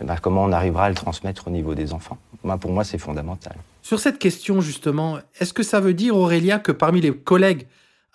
eh 0.00 0.04
ben, 0.04 0.16
comment 0.20 0.44
on 0.44 0.52
arrivera 0.52 0.84
à 0.84 0.88
le 0.88 0.94
transmettre 0.94 1.48
au 1.48 1.50
niveau 1.50 1.74
des 1.74 1.92
enfants? 1.92 2.18
Moi, 2.44 2.58
Pour 2.58 2.70
moi, 2.70 2.84
c'est 2.84 2.98
fondamental. 2.98 3.56
Sur 3.82 3.98
cette 3.98 4.18
question, 4.18 4.60
justement, 4.60 5.18
est-ce 5.40 5.52
que 5.52 5.62
ça 5.62 5.80
veut 5.80 5.94
dire, 5.94 6.16
Aurélia, 6.16 6.58
que 6.58 6.72
parmi 6.72 7.00
les 7.00 7.12
collègues 7.12 7.66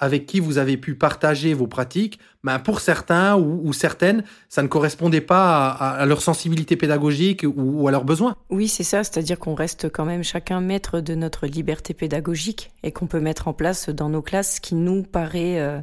avec 0.01 0.25
qui 0.25 0.39
vous 0.39 0.57
avez 0.57 0.75
pu 0.75 0.95
partager 0.95 1.53
vos 1.53 1.67
pratiques, 1.67 2.19
ben 2.43 2.57
pour 2.59 2.81
certains 2.81 3.37
ou, 3.37 3.71
certaines, 3.71 4.23
ça 4.49 4.63
ne 4.63 4.67
correspondait 4.67 5.21
pas 5.21 5.69
à, 5.69 6.05
leur 6.07 6.21
sensibilité 6.21 6.75
pédagogique 6.75 7.43
ou, 7.43 7.83
ou, 7.83 7.87
à 7.87 7.91
leurs 7.91 8.03
besoins. 8.03 8.35
Oui, 8.49 8.67
c'est 8.67 8.83
ça, 8.83 9.03
c'est-à-dire 9.03 9.37
qu'on 9.37 9.53
reste 9.53 9.89
quand 9.89 10.05
même 10.05 10.23
chacun 10.23 10.59
maître 10.59 10.99
de 10.99 11.13
notre 11.13 11.45
liberté 11.45 11.93
pédagogique 11.93 12.71
et 12.81 12.91
qu'on 12.91 13.05
peut 13.05 13.19
mettre 13.19 13.47
en 13.47 13.53
place 13.53 13.89
dans 13.89 14.09
nos 14.09 14.23
classes 14.23 14.55
ce 14.55 14.61
qui 14.61 14.73
nous 14.73 15.03
paraît 15.03 15.59
euh, 15.59 15.79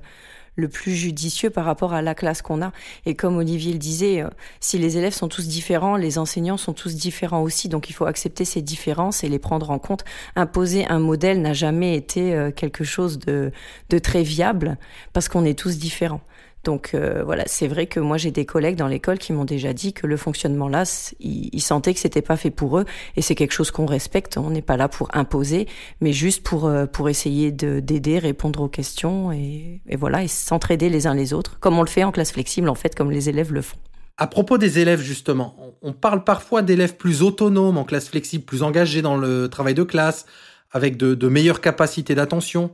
le 0.58 0.68
plus 0.68 0.92
judicieux 0.92 1.50
par 1.50 1.64
rapport 1.64 1.94
à 1.94 2.02
la 2.02 2.14
classe 2.14 2.42
qu'on 2.42 2.60
a. 2.62 2.72
Et 3.06 3.14
comme 3.14 3.36
Olivier 3.36 3.72
le 3.72 3.78
disait, 3.78 4.22
euh, 4.22 4.28
si 4.58 4.76
les 4.76 4.98
élèves 4.98 5.14
sont 5.14 5.28
tous 5.28 5.46
différents, 5.46 5.96
les 5.96 6.18
enseignants 6.18 6.56
sont 6.56 6.72
tous 6.72 6.96
différents 6.96 7.42
aussi. 7.42 7.68
Donc 7.68 7.88
il 7.88 7.92
faut 7.92 8.06
accepter 8.06 8.44
ces 8.44 8.60
différences 8.60 9.22
et 9.22 9.28
les 9.28 9.38
prendre 9.38 9.70
en 9.70 9.78
compte. 9.78 10.04
Imposer 10.34 10.84
un 10.88 10.98
modèle 10.98 11.40
n'a 11.40 11.52
jamais 11.52 11.94
été 11.94 12.34
euh, 12.34 12.50
quelque 12.50 12.82
chose 12.82 13.20
de, 13.20 13.52
de 13.88 13.98
très 13.98 14.24
viable 14.24 14.76
parce 15.12 15.28
qu'on 15.28 15.44
est 15.44 15.56
tous 15.56 15.78
différents. 15.78 16.22
Donc 16.64 16.90
euh, 16.94 17.22
voilà, 17.24 17.44
c'est 17.46 17.68
vrai 17.68 17.86
que 17.86 18.00
moi 18.00 18.16
j'ai 18.16 18.30
des 18.30 18.44
collègues 18.44 18.76
dans 18.76 18.88
l'école 18.88 19.18
qui 19.18 19.32
m'ont 19.32 19.44
déjà 19.44 19.72
dit 19.72 19.92
que 19.92 20.06
le 20.06 20.16
fonctionnement 20.16 20.68
là, 20.68 20.84
ils, 21.20 21.60
sentaient 21.60 21.94
que 21.94 22.00
c'était 22.00 22.22
pas 22.22 22.36
fait 22.36 22.50
pour 22.50 22.78
eux 22.78 22.84
et 23.16 23.22
c'est 23.22 23.34
quelque 23.34 23.52
chose 23.52 23.70
qu'on 23.70 23.86
respecte. 23.86 24.36
On 24.36 24.50
n'est 24.50 24.62
pas 24.62 24.76
là 24.76 24.88
pour 24.88 25.08
imposer, 25.14 25.68
mais 26.00 26.12
juste 26.12 26.42
pour 26.42 26.66
euh, 26.66 26.86
pour 26.86 27.08
essayer 27.08 27.52
d'aider, 27.52 28.18
répondre 28.18 28.60
aux 28.60 28.68
questions 28.68 29.32
et, 29.32 29.80
voilà 29.96 30.24
et 30.24 30.28
s'entraider 30.28 30.88
les 30.88 31.06
uns 31.06 31.14
les 31.14 31.32
autres, 31.32 31.58
comme 31.60 31.78
on 31.78 31.82
le 31.82 31.88
fait 31.88 32.04
en 32.04 32.12
classe 32.12 32.32
flexible 32.32 32.68
en 32.68 32.74
fait, 32.74 32.94
comme 32.94 33.10
les 33.10 33.28
élèves 33.28 33.52
le 33.52 33.62
font. 33.62 33.78
À 34.16 34.26
propos 34.26 34.58
des 34.58 34.80
élèves, 34.80 35.00
justement, 35.00 35.56
on 35.80 35.92
parle 35.92 36.24
parfois 36.24 36.62
d'élèves 36.62 36.96
plus 36.96 37.22
autonomes 37.22 37.78
en 37.78 37.84
classe 37.84 38.08
flexible, 38.08 38.44
plus 38.44 38.64
engagés 38.64 39.00
dans 39.00 39.16
le 39.16 39.48
travail 39.48 39.74
de 39.74 39.84
classe, 39.84 40.26
avec 40.72 40.96
de 40.96 41.28
meilleures 41.28 41.60
capacités 41.60 42.16
d'attention. 42.16 42.72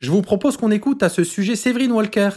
Je 0.00 0.10
vous 0.10 0.22
propose 0.22 0.56
qu'on 0.56 0.70
écoute 0.70 1.02
à 1.02 1.10
ce 1.10 1.24
sujet 1.24 1.56
Séverine 1.56 1.92
Walker. 1.92 2.30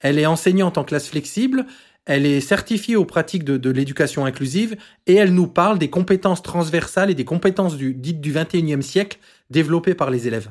Elle 0.00 0.18
est 0.18 0.24
enseignante 0.24 0.78
en 0.78 0.84
classe 0.84 1.08
flexible, 1.08 1.66
elle 2.06 2.24
est 2.24 2.40
certifiée 2.40 2.96
aux 2.96 3.04
pratiques 3.04 3.44
de, 3.44 3.70
l'éducation 3.70 4.24
inclusive 4.24 4.78
et 5.06 5.16
elle 5.16 5.34
nous 5.34 5.46
parle 5.46 5.78
des 5.78 5.90
compétences 5.90 6.42
transversales 6.42 7.10
et 7.10 7.14
des 7.14 7.26
compétences 7.26 7.76
du, 7.76 7.92
dites 7.92 8.22
du 8.22 8.32
21e 8.32 8.80
siècle 8.80 9.18
développées 9.50 9.94
par 9.94 10.10
les 10.10 10.26
élèves. 10.26 10.50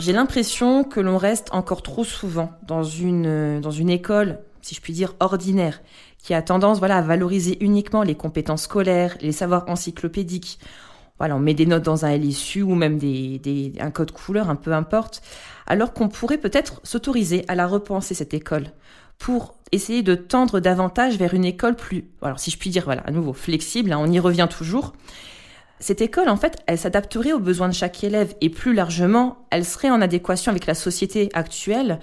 J'ai 0.00 0.12
l'impression 0.12 0.82
que 0.82 0.98
l'on 0.98 1.16
reste 1.16 1.48
encore 1.52 1.82
trop 1.82 2.04
souvent 2.04 2.50
dans 2.66 2.82
une, 2.82 3.88
école, 3.88 4.40
si 4.62 4.74
je 4.74 4.80
puis 4.80 4.94
dire, 4.94 5.14
ordinaire, 5.20 5.80
qui 6.18 6.34
a 6.34 6.42
tendance 6.42 6.82
à 6.82 7.02
valoriser 7.02 7.56
uniquement 7.64 8.02
les 8.02 8.16
compétences 8.16 8.64
scolaires, 8.64 9.16
les 9.20 9.30
savoirs 9.30 9.64
encyclopédiques. 9.68 10.58
Voilà, 11.18 11.36
on 11.36 11.38
met 11.38 11.54
des 11.54 11.66
notes 11.66 11.82
dans 11.82 12.04
un 12.04 12.16
LSU 12.16 12.62
ou 12.62 12.74
même 12.74 12.98
des, 12.98 13.38
des, 13.38 13.72
un 13.80 13.90
code 13.90 14.10
couleur, 14.10 14.50
un 14.50 14.56
peu 14.56 14.72
importe, 14.72 15.22
alors 15.66 15.92
qu'on 15.92 16.08
pourrait 16.08 16.38
peut-être 16.38 16.80
s'autoriser 16.84 17.44
à 17.48 17.54
la 17.54 17.66
repenser 17.66 18.14
cette 18.14 18.34
école 18.34 18.66
pour 19.18 19.54
essayer 19.72 20.02
de 20.02 20.14
tendre 20.14 20.60
davantage 20.60 21.16
vers 21.16 21.34
une 21.34 21.44
école 21.44 21.74
plus, 21.74 22.04
alors 22.22 22.38
si 22.38 22.50
je 22.50 22.58
puis 22.58 22.70
dire, 22.70 22.84
voilà, 22.84 23.02
à 23.02 23.10
nouveau 23.10 23.32
flexible, 23.32 23.92
hein, 23.92 23.98
on 24.00 24.10
y 24.10 24.20
revient 24.20 24.48
toujours. 24.50 24.92
Cette 25.78 26.00
école, 26.00 26.28
en 26.28 26.36
fait, 26.36 26.58
elle 26.66 26.78
s'adapterait 26.78 27.32
aux 27.32 27.40
besoins 27.40 27.68
de 27.68 27.74
chaque 27.74 28.02
élève 28.02 28.34
et 28.40 28.48
plus 28.48 28.72
largement, 28.72 29.46
elle 29.50 29.64
serait 29.64 29.90
en 29.90 30.00
adéquation 30.00 30.50
avec 30.50 30.66
la 30.66 30.74
société 30.74 31.28
actuelle, 31.34 31.98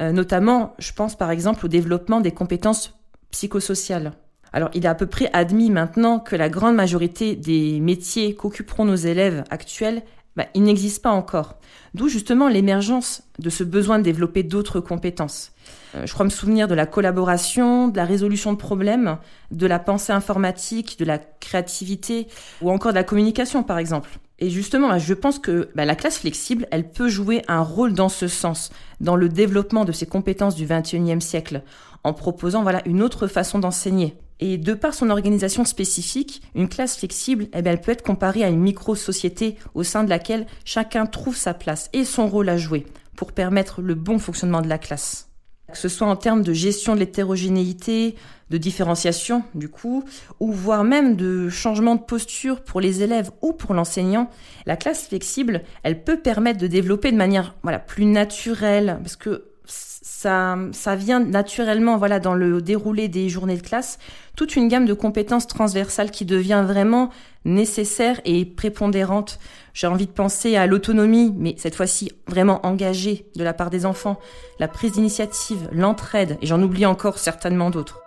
euh, 0.00 0.10
notamment, 0.12 0.74
je 0.78 0.92
pense 0.92 1.16
par 1.16 1.30
exemple 1.30 1.66
au 1.66 1.68
développement 1.68 2.20
des 2.20 2.32
compétences 2.32 2.98
psychosociales. 3.30 4.12
Alors, 4.52 4.70
il 4.74 4.84
est 4.84 4.88
à 4.88 4.94
peu 4.94 5.06
près 5.06 5.30
admis 5.32 5.70
maintenant 5.70 6.18
que 6.18 6.36
la 6.36 6.48
grande 6.48 6.74
majorité 6.74 7.36
des 7.36 7.80
métiers 7.80 8.34
qu'occuperont 8.34 8.84
nos 8.84 8.96
élèves 8.96 9.44
actuels, 9.50 10.02
bah, 10.36 10.46
il 10.54 10.62
n'existe 10.62 11.02
pas 11.02 11.10
encore. 11.10 11.56
D'où 11.94 12.08
justement 12.08 12.48
l'émergence 12.48 13.22
de 13.38 13.50
ce 13.50 13.64
besoin 13.64 13.98
de 13.98 14.04
développer 14.04 14.42
d'autres 14.42 14.80
compétences. 14.80 15.52
Euh, 15.94 16.06
je 16.06 16.12
crois 16.14 16.24
me 16.24 16.30
souvenir 16.30 16.68
de 16.68 16.74
la 16.74 16.86
collaboration, 16.86 17.88
de 17.88 17.96
la 17.96 18.06
résolution 18.06 18.52
de 18.52 18.58
problèmes, 18.58 19.18
de 19.50 19.66
la 19.66 19.78
pensée 19.78 20.12
informatique, 20.12 20.98
de 20.98 21.04
la 21.04 21.18
créativité 21.18 22.28
ou 22.62 22.70
encore 22.70 22.92
de 22.92 22.96
la 22.96 23.04
communication 23.04 23.62
par 23.62 23.78
exemple. 23.78 24.18
Et 24.38 24.50
justement, 24.50 24.98
je 24.98 25.14
pense 25.14 25.38
que 25.38 25.68
bah, 25.74 25.84
la 25.84 25.94
classe 25.94 26.18
flexible, 26.18 26.66
elle 26.70 26.90
peut 26.90 27.08
jouer 27.08 27.42
un 27.46 27.60
rôle 27.60 27.92
dans 27.92 28.08
ce 28.08 28.26
sens, 28.26 28.70
dans 29.00 29.16
le 29.16 29.28
développement 29.28 29.84
de 29.84 29.92
ces 29.92 30.06
compétences 30.06 30.56
du 30.56 30.66
21e 30.66 31.20
siècle, 31.20 31.62
en 32.04 32.12
proposant 32.12 32.62
voilà 32.62 32.82
une 32.86 33.02
autre 33.02 33.26
façon 33.26 33.58
d'enseigner. 33.58 34.16
Et 34.44 34.58
de 34.58 34.74
par 34.74 34.92
son 34.92 35.08
organisation 35.08 35.64
spécifique, 35.64 36.42
une 36.56 36.68
classe 36.68 36.96
flexible, 36.96 37.46
eh 37.54 37.62
bien, 37.62 37.70
elle 37.70 37.80
peut 37.80 37.92
être 37.92 38.02
comparée 38.02 38.42
à 38.42 38.48
une 38.48 38.58
micro-société 38.58 39.56
au 39.74 39.84
sein 39.84 40.02
de 40.02 40.08
laquelle 40.08 40.48
chacun 40.64 41.06
trouve 41.06 41.36
sa 41.36 41.54
place 41.54 41.88
et 41.92 42.04
son 42.04 42.26
rôle 42.26 42.48
à 42.48 42.56
jouer 42.56 42.84
pour 43.14 43.30
permettre 43.30 43.82
le 43.82 43.94
bon 43.94 44.18
fonctionnement 44.18 44.60
de 44.60 44.68
la 44.68 44.78
classe. 44.78 45.28
que 45.70 45.78
ce 45.78 45.88
soit 45.88 46.08
en 46.08 46.16
termes 46.16 46.42
de 46.42 46.52
gestion 46.52 46.94
de 46.94 46.98
l'hétérogénéité, 46.98 48.16
de 48.50 48.58
différenciation 48.58 49.44
du 49.54 49.68
coup, 49.68 50.02
ou 50.40 50.50
voire 50.50 50.82
même 50.82 51.14
de 51.14 51.48
changement 51.48 51.94
de 51.94 52.02
posture 52.02 52.62
pour 52.62 52.80
les 52.80 53.00
élèves 53.00 53.30
ou 53.42 53.52
pour 53.52 53.74
l'enseignant, 53.74 54.28
la 54.66 54.76
classe 54.76 55.06
flexible, 55.06 55.62
elle 55.84 56.02
peut 56.02 56.18
permettre 56.18 56.58
de 56.58 56.66
développer 56.66 57.12
de 57.12 57.16
manière 57.16 57.54
voilà 57.62 57.78
plus 57.78 58.06
naturelle, 58.06 58.98
parce 59.04 59.14
que 59.14 59.51
ça, 59.66 60.56
ça 60.72 60.96
vient 60.96 61.20
naturellement, 61.20 61.96
voilà, 61.96 62.20
dans 62.20 62.34
le 62.34 62.62
déroulé 62.62 63.08
des 63.08 63.28
journées 63.28 63.56
de 63.56 63.62
classe, 63.62 63.98
toute 64.36 64.56
une 64.56 64.68
gamme 64.68 64.86
de 64.86 64.94
compétences 64.94 65.46
transversales 65.46 66.10
qui 66.10 66.24
devient 66.24 66.64
vraiment 66.66 67.10
nécessaire 67.44 68.20
et 68.24 68.44
prépondérante. 68.44 69.38
J'ai 69.74 69.86
envie 69.86 70.06
de 70.06 70.12
penser 70.12 70.56
à 70.56 70.66
l'autonomie, 70.66 71.34
mais 71.36 71.54
cette 71.58 71.74
fois-ci 71.74 72.12
vraiment 72.28 72.64
engagée 72.66 73.26
de 73.36 73.44
la 73.44 73.52
part 73.52 73.70
des 73.70 73.86
enfants, 73.86 74.18
la 74.58 74.68
prise 74.68 74.92
d'initiative, 74.92 75.68
l'entraide, 75.72 76.38
et 76.40 76.46
j'en 76.46 76.62
oublie 76.62 76.86
encore 76.86 77.18
certainement 77.18 77.70
d'autres. 77.70 78.01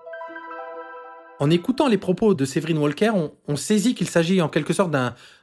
En 1.39 1.50
écoutant 1.50 1.88
les 1.88 1.98
propos 1.98 2.34
de 2.34 2.46
Séverine 2.46 2.77
Walker, 2.77 3.12
on, 3.48 3.56
saisit 3.58 3.94
qu'il 3.94 4.08
s'agit 4.08 4.42
en 4.42 4.48
quelque 4.48 4.74
sorte 4.74 4.92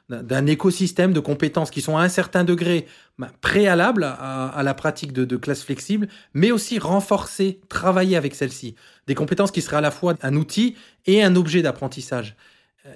d'un 0.09 0.45
écosystème 0.47 1.13
de 1.13 1.19
compétences 1.19 1.69
qui 1.69 1.81
sont 1.81 1.97
à 1.97 2.01
un 2.01 2.09
certain 2.09 2.43
degré 2.43 2.87
bah, 3.19 3.31
préalables 3.41 4.03
à, 4.03 4.61
la 4.63 4.73
pratique 4.73 5.13
de, 5.13 5.23
de 5.23 5.37
classe 5.37 5.63
flexible, 5.63 6.07
mais 6.33 6.51
aussi 6.51 6.79
renforcées, 6.79 7.59
travailler 7.69 8.17
avec 8.17 8.33
celles-ci. 8.33 8.75
Des 9.05 9.13
compétences 9.13 9.51
qui 9.51 9.61
seraient 9.61 9.77
à 9.77 9.81
la 9.81 9.91
fois 9.91 10.15
un 10.23 10.35
outil 10.35 10.75
et 11.05 11.23
un 11.23 11.35
objet 11.35 11.61
d'apprentissage. 11.61 12.35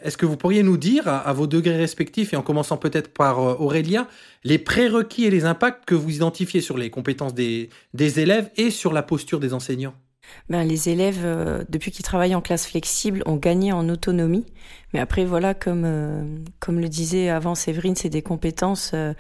Est-ce 0.04 0.18
que 0.18 0.26
vous 0.26 0.36
pourriez 0.36 0.64
nous 0.64 0.78
dire, 0.78 1.08
à, 1.08 1.32
vos 1.34 1.48
degrés 1.48 1.78
respectifs, 1.78 2.34
et 2.34 2.36
en 2.36 2.42
commençant 2.42 2.78
peut-être 2.78 3.14
par 3.14 3.40
euh, 3.40 3.56
Aurélia, 3.60 4.08
les 4.44 4.58
prérequis 4.58 5.26
et 5.26 5.30
les 5.30 5.46
impacts 5.46 5.86
que 5.86 5.96
vous 5.96 6.14
identifiez 6.14 6.62
sur 6.62 6.78
les 6.78 6.90
compétences 6.90 7.34
des 7.34 7.70
élèves 7.94 8.50
et 8.58 8.70
sur 8.70 8.92
la 8.92 9.04
posture 9.04 9.40
des 9.40 9.54
enseignants? 9.54 9.96
Ben, 10.50 10.64
les 10.64 10.90
élèves, 10.90 11.22
euh, 11.24 11.64
depuis 11.70 11.92
qu'ils 11.92 12.06
travaillent 12.06 12.36
en 12.36 12.42
classe 12.42 12.68
flexible, 12.68 13.24
ont 13.26 13.36
gagné 13.36 13.72
en 13.72 13.90
autonomie. 13.90 14.46
Mais 14.94 15.00
après, 15.00 15.26
voilà, 15.26 15.54
comme, 15.54 15.84
euh, 15.86 16.24
comme 16.60 16.80
le 16.80 16.90
disait 16.90 17.30
avant 17.30 17.56
Séverine, 17.56 17.96
c'est 17.96 18.10
des 18.10 18.22
compétences 18.22 18.92
euh, 18.94 19.14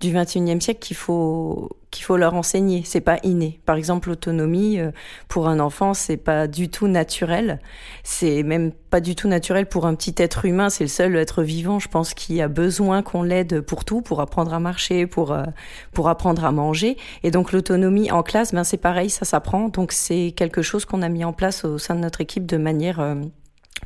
du 0.00 0.12
21e 0.12 0.60
siècle 0.60 0.80
qu'il 0.80 0.96
faut 0.96 1.70
qu'il 1.92 2.04
faut 2.04 2.16
leur 2.16 2.34
enseigner. 2.34 2.82
C'est 2.84 3.00
pas 3.00 3.18
inné. 3.22 3.60
Par 3.64 3.76
exemple, 3.76 4.08
l'autonomie 4.08 4.80
euh, 4.80 4.90
pour 5.28 5.46
un 5.46 5.60
enfant, 5.60 5.94
c'est 5.94 6.16
pas 6.16 6.48
du 6.48 6.68
tout 6.68 6.88
naturel. 6.88 7.60
C'est 8.02 8.42
même 8.42 8.72
pas 8.72 9.00
du 9.00 9.14
tout 9.14 9.28
naturel 9.28 9.66
pour 9.66 9.86
un 9.86 9.94
petit 9.94 10.14
être 10.16 10.46
humain. 10.46 10.70
C'est 10.70 10.84
le 10.84 10.88
seul 10.88 11.14
être 11.14 11.42
vivant, 11.42 11.78
je 11.78 11.88
pense, 11.88 12.14
qui 12.14 12.40
a 12.42 12.48
besoin 12.48 13.02
qu'on 13.02 13.22
l'aide 13.22 13.60
pour 13.60 13.84
tout, 13.84 14.00
pour 14.00 14.20
apprendre 14.20 14.54
à 14.54 14.58
marcher, 14.58 15.06
pour 15.06 15.32
euh, 15.32 15.44
pour 15.92 16.08
apprendre 16.08 16.44
à 16.44 16.50
manger. 16.50 16.96
Et 17.22 17.30
donc 17.30 17.52
l'autonomie 17.52 18.10
en 18.10 18.22
classe, 18.22 18.52
ben 18.52 18.64
c'est 18.64 18.78
pareil, 18.78 19.10
ça 19.10 19.24
s'apprend. 19.24 19.68
Donc 19.68 19.92
c'est 19.92 20.32
quelque 20.34 20.62
chose 20.62 20.84
qu'on 20.84 21.02
a 21.02 21.08
mis 21.08 21.24
en 21.24 21.32
place 21.32 21.64
au 21.64 21.78
sein 21.78 21.94
de 21.94 22.00
notre 22.00 22.22
équipe 22.22 22.46
de 22.46 22.56
manière 22.56 23.00
euh, 23.00 23.16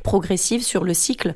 progressive 0.03 0.63
sur 0.63 0.83
le 0.83 0.93
cycle. 0.93 1.35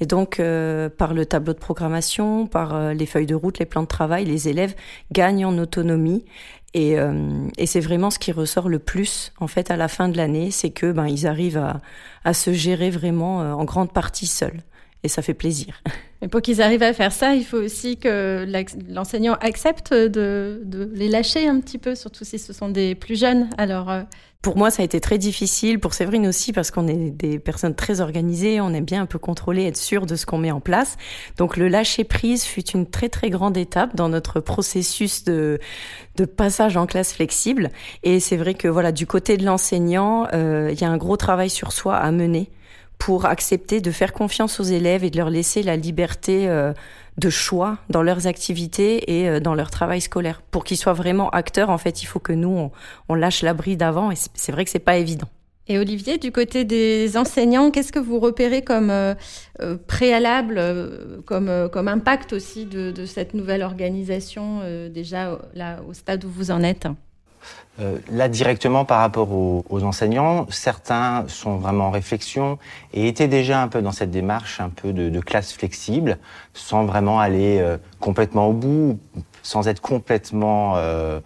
Et 0.00 0.06
donc, 0.06 0.40
euh, 0.40 0.88
par 0.88 1.14
le 1.14 1.26
tableau 1.26 1.52
de 1.52 1.58
programmation, 1.58 2.46
par 2.46 2.74
euh, 2.74 2.92
les 2.92 3.06
feuilles 3.06 3.26
de 3.26 3.34
route, 3.34 3.58
les 3.58 3.66
plans 3.66 3.82
de 3.82 3.88
travail, 3.88 4.24
les 4.24 4.48
élèves 4.48 4.74
gagnent 5.12 5.46
en 5.46 5.56
autonomie. 5.58 6.24
Et, 6.74 6.98
euh, 6.98 7.46
et 7.58 7.66
c'est 7.66 7.80
vraiment 7.80 8.10
ce 8.10 8.18
qui 8.18 8.32
ressort 8.32 8.68
le 8.68 8.78
plus, 8.78 9.32
en 9.38 9.46
fait, 9.46 9.70
à 9.70 9.76
la 9.76 9.88
fin 9.88 10.08
de 10.08 10.16
l'année, 10.16 10.50
c'est 10.50 10.70
que 10.70 10.90
ben 10.90 11.06
ils 11.06 11.26
arrivent 11.26 11.58
à, 11.58 11.82
à 12.24 12.32
se 12.32 12.52
gérer 12.52 12.90
vraiment 12.90 13.38
en 13.38 13.64
grande 13.64 13.92
partie 13.92 14.26
seuls. 14.26 14.62
Et 15.04 15.08
ça 15.08 15.22
fait 15.22 15.34
plaisir. 15.34 15.82
Et 16.22 16.28
pour 16.28 16.40
qu'ils 16.42 16.62
arrivent 16.62 16.84
à 16.84 16.92
faire 16.92 17.12
ça, 17.12 17.34
il 17.34 17.44
faut 17.44 17.58
aussi 17.58 17.96
que 17.96 18.46
l'enseignant 18.88 19.34
accepte 19.40 19.92
de, 19.92 20.62
de, 20.64 20.88
les 20.94 21.08
lâcher 21.08 21.48
un 21.48 21.60
petit 21.60 21.78
peu, 21.78 21.96
surtout 21.96 22.24
si 22.24 22.38
ce 22.38 22.52
sont 22.52 22.68
des 22.68 22.94
plus 22.94 23.18
jeunes. 23.18 23.50
Alors, 23.58 23.90
pour 24.42 24.56
moi, 24.56 24.72
ça 24.72 24.82
a 24.82 24.84
été 24.84 25.00
très 25.00 25.18
difficile, 25.18 25.78
pour 25.78 25.94
Séverine 25.94 26.26
aussi, 26.26 26.52
parce 26.52 26.72
qu'on 26.72 26.88
est 26.88 27.10
des 27.10 27.38
personnes 27.38 27.76
très 27.76 28.00
organisées, 28.00 28.60
on 28.60 28.74
aime 28.74 28.84
bien 28.84 29.00
un 29.00 29.06
peu 29.06 29.20
contrôler, 29.20 29.66
être 29.66 29.76
sûr 29.76 30.04
de 30.04 30.16
ce 30.16 30.26
qu'on 30.26 30.38
met 30.38 30.50
en 30.50 30.60
place. 30.60 30.96
Donc 31.38 31.56
le 31.56 31.68
lâcher 31.68 32.02
prise 32.02 32.42
fut 32.42 32.68
une 32.70 32.90
très 32.90 33.08
très 33.08 33.30
grande 33.30 33.56
étape 33.56 33.94
dans 33.94 34.08
notre 34.08 34.40
processus 34.40 35.22
de, 35.22 35.60
de 36.16 36.24
passage 36.24 36.76
en 36.76 36.86
classe 36.86 37.12
flexible. 37.12 37.70
Et 38.02 38.18
c'est 38.18 38.36
vrai 38.36 38.54
que 38.54 38.66
voilà, 38.66 38.90
du 38.90 39.06
côté 39.06 39.36
de 39.36 39.44
l'enseignant, 39.44 40.26
euh, 40.34 40.70
il 40.72 40.80
y 40.80 40.84
a 40.84 40.90
un 40.90 40.96
gros 40.96 41.16
travail 41.16 41.48
sur 41.48 41.70
soi 41.70 41.96
à 41.96 42.10
mener 42.10 42.50
pour 42.98 43.26
accepter 43.26 43.80
de 43.80 43.90
faire 43.90 44.12
confiance 44.12 44.60
aux 44.60 44.64
élèves 44.64 45.02
et 45.04 45.10
de 45.10 45.16
leur 45.16 45.30
laisser 45.30 45.62
la 45.62 45.76
liberté 45.76 46.48
euh, 46.48 46.72
de 47.18 47.30
choix 47.30 47.78
dans 47.90 48.02
leurs 48.02 48.26
activités 48.26 49.18
et 49.18 49.28
euh, 49.28 49.40
dans 49.40 49.54
leur 49.54 49.70
travail 49.70 50.00
scolaire. 50.00 50.40
Pour 50.50 50.64
qu'ils 50.64 50.76
soient 50.76 50.92
vraiment 50.92 51.28
acteurs, 51.30 51.70
en 51.70 51.78
fait, 51.78 52.02
il 52.02 52.06
faut 52.06 52.20
que 52.20 52.32
nous, 52.32 52.70
on, 53.08 53.14
lâche 53.14 53.42
l'abri 53.42 53.76
d'avant 53.76 54.10
et 54.10 54.14
c'est 54.34 54.52
vrai 54.52 54.64
que 54.64 54.70
c'est 54.70 54.78
pas 54.78 54.98
évident. 54.98 55.28
Et 55.68 55.78
Olivier, 55.78 56.18
du 56.18 56.32
côté 56.32 56.64
des 56.64 57.16
enseignants, 57.16 57.70
qu'est-ce 57.70 57.92
que 57.92 57.98
vous 57.98 58.18
repérez 58.18 58.62
comme 58.62 58.90
euh, 58.90 59.14
préalable, 59.86 60.60
comme, 61.24 61.68
comme 61.72 61.88
impact 61.88 62.32
aussi 62.32 62.66
de, 62.66 63.04
cette 63.04 63.34
nouvelle 63.34 63.62
organisation 63.62 64.60
déjà 64.90 65.38
là, 65.54 65.80
au 65.88 65.92
stade 65.92 66.24
où 66.24 66.28
vous 66.28 66.50
en 66.50 66.62
êtes? 66.62 66.86
Euh, 67.80 67.98
là, 68.10 68.28
directement 68.28 68.84
par 68.84 69.00
rapport 69.00 69.32
aux, 69.32 69.82
enseignants, 69.82 70.46
certains 70.50 71.24
sont 71.28 71.56
vraiment 71.56 71.86
en 71.86 71.90
réflexion 71.90 72.58
et 72.92 73.08
étaient 73.08 73.28
déjà 73.28 73.62
un 73.62 73.68
peu 73.68 73.80
dans 73.80 73.92
cette 73.92 74.10
démarche 74.10 74.60
un 74.60 74.68
peu 74.68 74.92
de, 74.92 75.20
classe 75.20 75.52
flexible, 75.52 76.18
sans 76.52 76.84
vraiment 76.84 77.18
aller 77.18 77.58
euh, 77.60 77.78
complètement 77.98 78.48
au 78.48 78.52
bout, 78.52 78.98
sans 79.42 79.68
être 79.68 79.80
complètement 79.80 80.74
euh, 80.76 81.20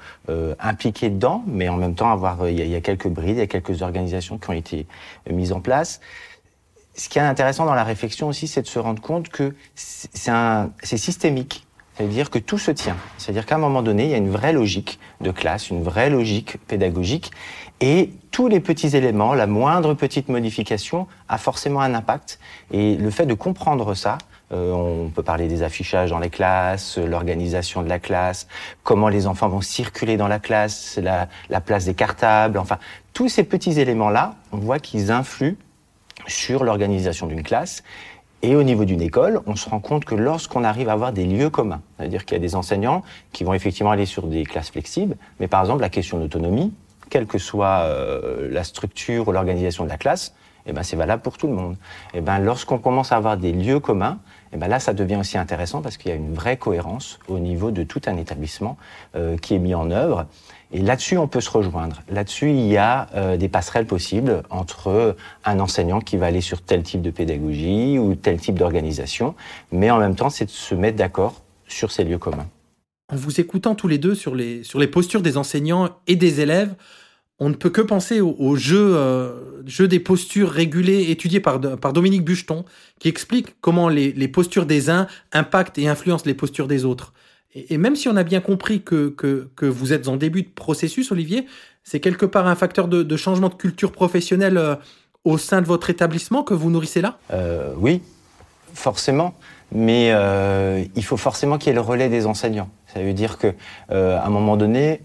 impliqués 0.61 1.11
dedans, 1.11 1.43
mais 1.47 1.69
en 1.69 1.77
même 1.77 1.95
temps 1.95 2.13
avoir, 2.13 2.49
il 2.49 2.67
y, 2.67 2.77
a 2.77 2.81
quelques 2.81 3.09
brides, 3.09 3.37
il 3.37 3.39
y 3.39 3.43
a 3.43 3.47
quelques 3.49 3.83
organisations 3.83 4.39
qui 4.39 4.49
ont 4.49 4.55
été 4.55 4.87
mises 5.29 5.53
en 5.53 5.61
place. 5.61 6.01
Ce 6.95 7.09
qui 7.09 7.19
est 7.19 7.23
intéressant 7.23 7.67
dans 7.67 7.75
la 7.75 7.85
réflexion 7.85 8.29
aussi, 8.29 8.47
c'est 8.47 8.63
de 8.63 8.67
se 8.67 8.79
rendre 8.79 9.03
compte 9.03 9.29
que 9.29 9.55
c'est 9.75 10.97
systémique. 10.97 11.66
C'est-à-dire 11.97 12.29
que 12.29 12.39
tout 12.39 12.59
se 12.59 12.71
tient. 12.71 12.97
C'est-à-dire 13.17 13.47
qu'à 13.47 13.55
un 13.55 13.59
moment 13.59 13.83
donné, 13.83 14.05
il 14.05 14.11
y 14.11 14.15
a 14.15 14.19
une 14.19 14.31
vraie 14.31 14.53
logique 14.53 14.99
de 15.23 15.31
classe, 15.31 15.71
une 15.71 15.83
vraie 15.83 16.11
logique 16.11 16.59
pédagogique, 16.67 17.31
et 17.81 18.11
tous 18.31 18.49
les 18.49 18.61
petits 18.61 18.97
éléments, 18.97 19.35
la 19.35 19.47
moindre 19.47 19.95
petite 19.95 20.29
modification 20.29 21.07
a 21.29 21.39
forcément 21.39 21.81
un 21.81 21.95
impact. 21.95 22.39
Et 22.71 22.97
le 22.97 23.11
fait 23.11 23.25
de 23.25 23.35
comprendre 23.35 23.95
ça, 23.95 24.19
euh, 24.53 24.73
on 24.73 25.09
peut 25.09 25.23
parler 25.23 25.49
des 25.49 25.63
affichages 25.63 26.11
dans 26.11 26.19
les 26.19 26.31
classes, 26.31 26.99
l'organisation 26.99 27.83
de 27.83 27.89
la 27.89 27.99
classe, 27.99 28.47
comment 28.83 29.09
les 29.09 29.27
enfants 29.27 29.49
vont 29.49 29.63
circuler 29.63 30.17
dans 30.17 30.29
la 30.29 30.39
classe, 30.39 30.99
la, 31.03 31.29
la 31.49 31.61
place 31.61 31.87
des 31.87 31.95
cartables, 31.95 32.59
enfin, 32.59 32.79
tous 33.13 33.29
ces 33.29 33.45
petits 33.45 33.81
éléments-là, 33.81 34.35
on 34.53 34.59
voit 34.59 34.79
qu'ils 34.79 35.11
influent 35.11 35.57
sur 36.27 36.65
l'organisation 36.65 37.27
d'une 37.27 37.43
classe 37.43 37.83
et 38.47 38.55
au 38.55 38.63
niveau 38.63 38.85
d'une 38.85 39.03
école, 39.03 39.41
on 39.47 39.57
se 39.57 39.69
rend 39.69 39.81
compte 39.81 40.05
que 40.05 40.15
lorsqu'on 40.15 40.63
arrive 40.63 40.89
à 40.89 40.93
avoir 40.93 41.13
des 41.13 41.27
lieux 41.27 41.51
communs, 41.51 41.81
c'est-à-dire 41.99 42.25
qu'il 42.25 42.37
y 42.37 42.39
a 42.39 42.41
des 42.41 42.55
enseignants 42.55 43.03
qui 43.33 43.43
vont 43.43 43.55
effectivement 43.55 43.91
aller 43.91 44.07
sur 44.07 44.29
des 44.29 44.45
classes 44.45 44.71
flexibles, 44.71 45.17
mais 45.41 45.49
par 45.49 45.63
exemple 45.63 45.81
la 45.81 45.89
question 45.89 46.21
d'autonomie, 46.21 46.73
quelle 47.11 47.27
que 47.27 47.39
soit 47.39 47.81
euh, 47.81 48.49
la 48.53 48.63
structure 48.63 49.27
ou 49.27 49.33
l'organisation 49.33 49.83
de 49.83 49.89
la 49.89 49.97
classe, 49.97 50.33
eh 50.67 50.73
ben 50.73 50.85
c'est 50.85 50.95
valable 50.95 51.23
pour 51.23 51.39
tout 51.39 51.49
le 51.49 51.55
monde. 51.55 51.77
Eh 52.15 52.21
ben 52.21 52.39
lorsqu'on 52.39 52.79
commence 52.79 53.11
à 53.11 53.17
avoir 53.17 53.37
des 53.37 53.53
lieux 53.53 53.81
communs, 53.81 54.19
eh 54.53 54.57
ben 54.57 54.69
là 54.69 54.79
ça 54.79 54.93
devient 54.93 55.17
aussi 55.17 55.37
intéressant 55.39 55.83
parce 55.83 55.97
qu'il 55.97 56.13
y 56.13 56.15
a 56.15 56.17
une 56.17 56.33
vraie 56.33 56.57
cohérence 56.57 57.19
au 57.27 57.41
niveau 57.41 57.73
de 57.73 57.83
tout 57.83 58.03
un 58.07 58.17
établissement 58.17 58.77
euh, 59.17 59.37
qui 59.39 59.57
est 59.57 59.59
mis 59.59 59.75
en 59.75 59.91
œuvre. 59.91 60.27
Et 60.73 60.81
là-dessus, 60.81 61.17
on 61.17 61.29
peut 61.29 61.41
se 61.41 61.51
rejoindre. 61.51 62.03
Là-dessus, 62.11 62.51
il 62.51 62.67
y 62.67 62.77
a 62.77 63.09
euh, 63.15 63.37
des 63.37 63.49
passerelles 63.49 63.87
possibles 63.87 64.43
entre 64.51 65.17
un 65.45 65.61
enseignant 65.61 66.01
qui 66.01 66.17
va 66.17 66.27
aller 66.27 66.41
sur 66.41 66.61
tel 66.61 66.83
type 66.83 67.03
de 67.03 67.11
pédagogie 67.11 67.99
ou 67.99 68.15
tel 68.15 68.41
type 68.41 68.59
d'organisation, 68.59 69.35
mais 69.71 69.91
en 69.91 69.99
même 69.99 70.17
temps, 70.17 70.31
c'est 70.31 70.47
de 70.47 70.51
se 70.51 70.75
mettre 70.75 70.97
d'accord 70.97 71.43
sur 71.69 71.93
ces 71.93 72.05
lieux 72.05 72.19
communs. 72.19 72.49
En 73.13 73.17
vous 73.17 73.41
écoutant 73.41 73.77
tous 73.77 73.87
les 73.87 73.99
deux 73.99 74.17
sur 74.17 74.35
les, 74.35 74.65
sur 74.65 74.81
les 74.81 74.89
postures 74.89 75.23
des 75.23 75.37
enseignants 75.37 75.91
et 76.09 76.17
des 76.17 76.41
élèves, 76.41 76.75
on 77.39 77.51
ne 77.51 77.55
peut 77.55 77.71
que 77.71 77.83
penser 77.83 78.21
au, 78.21 78.57
jeu, 78.57 78.97
euh, 78.97 79.63
jeu 79.67 79.87
des 79.87 80.01
postures 80.01 80.51
régulées 80.51 81.11
étudié 81.11 81.39
par, 81.39 81.61
par 81.61 81.93
Dominique 81.93 82.25
Bucheton, 82.25 82.65
qui 82.99 83.09
explique 83.09 83.61
comment 83.61 83.89
les, 83.89 84.13
les 84.13 84.29
postures 84.29 84.67
des 84.67 84.89
uns 84.89 85.07
impactent 85.33 85.79
et 85.79 85.87
influencent 85.87 86.25
les 86.27 86.35
postures 86.35 86.67
des 86.67 86.85
autres. 86.85 87.13
Et, 87.57 87.79
même 87.79 87.97
si 87.97 88.09
on 88.09 88.17
a 88.17 88.23
bien 88.23 88.41
compris 88.41 88.83
que, 88.83 89.09
que, 89.09 89.67
vous 89.67 89.93
êtes 89.93 90.09
en 90.09 90.17
début 90.17 90.43
de 90.43 90.49
processus, 90.49 91.11
Olivier, 91.11 91.47
c'est 91.85 92.01
quelque 92.01 92.27
part 92.27 92.47
un 92.47 92.55
facteur 92.55 92.87
de, 92.87 93.17
changement 93.17 93.49
de 93.49 93.55
culture 93.55 93.93
professionnelle 93.93 94.59
euh, 94.59 94.77
au 95.25 95.39
sein 95.39 95.63
de 95.63 95.67
votre 95.67 95.89
établissement 95.89 96.43
que 96.43 96.53
vous 96.53 96.71
nourrissez 96.71 97.01
là? 97.01 97.19
Euh, 97.33 97.73
Oui, 97.79 98.03
forcément. 98.75 99.35
Mais 99.73 100.11
euh, 100.13 100.85
il 100.95 101.05
faut 101.05 101.17
forcément 101.17 101.59
qu'il 101.59 101.69
y 101.69 101.71
ait 101.71 101.75
le 101.75 101.81
relais 101.81 102.09
des 102.09 102.27
enseignants. 102.27 102.69
Ça 102.93 103.03
veut 103.03 103.15
dire 103.15 103.39
que 103.39 103.55
à 103.89 104.25
un 104.25 104.31
moment 104.31 104.57
donné, 104.57 105.01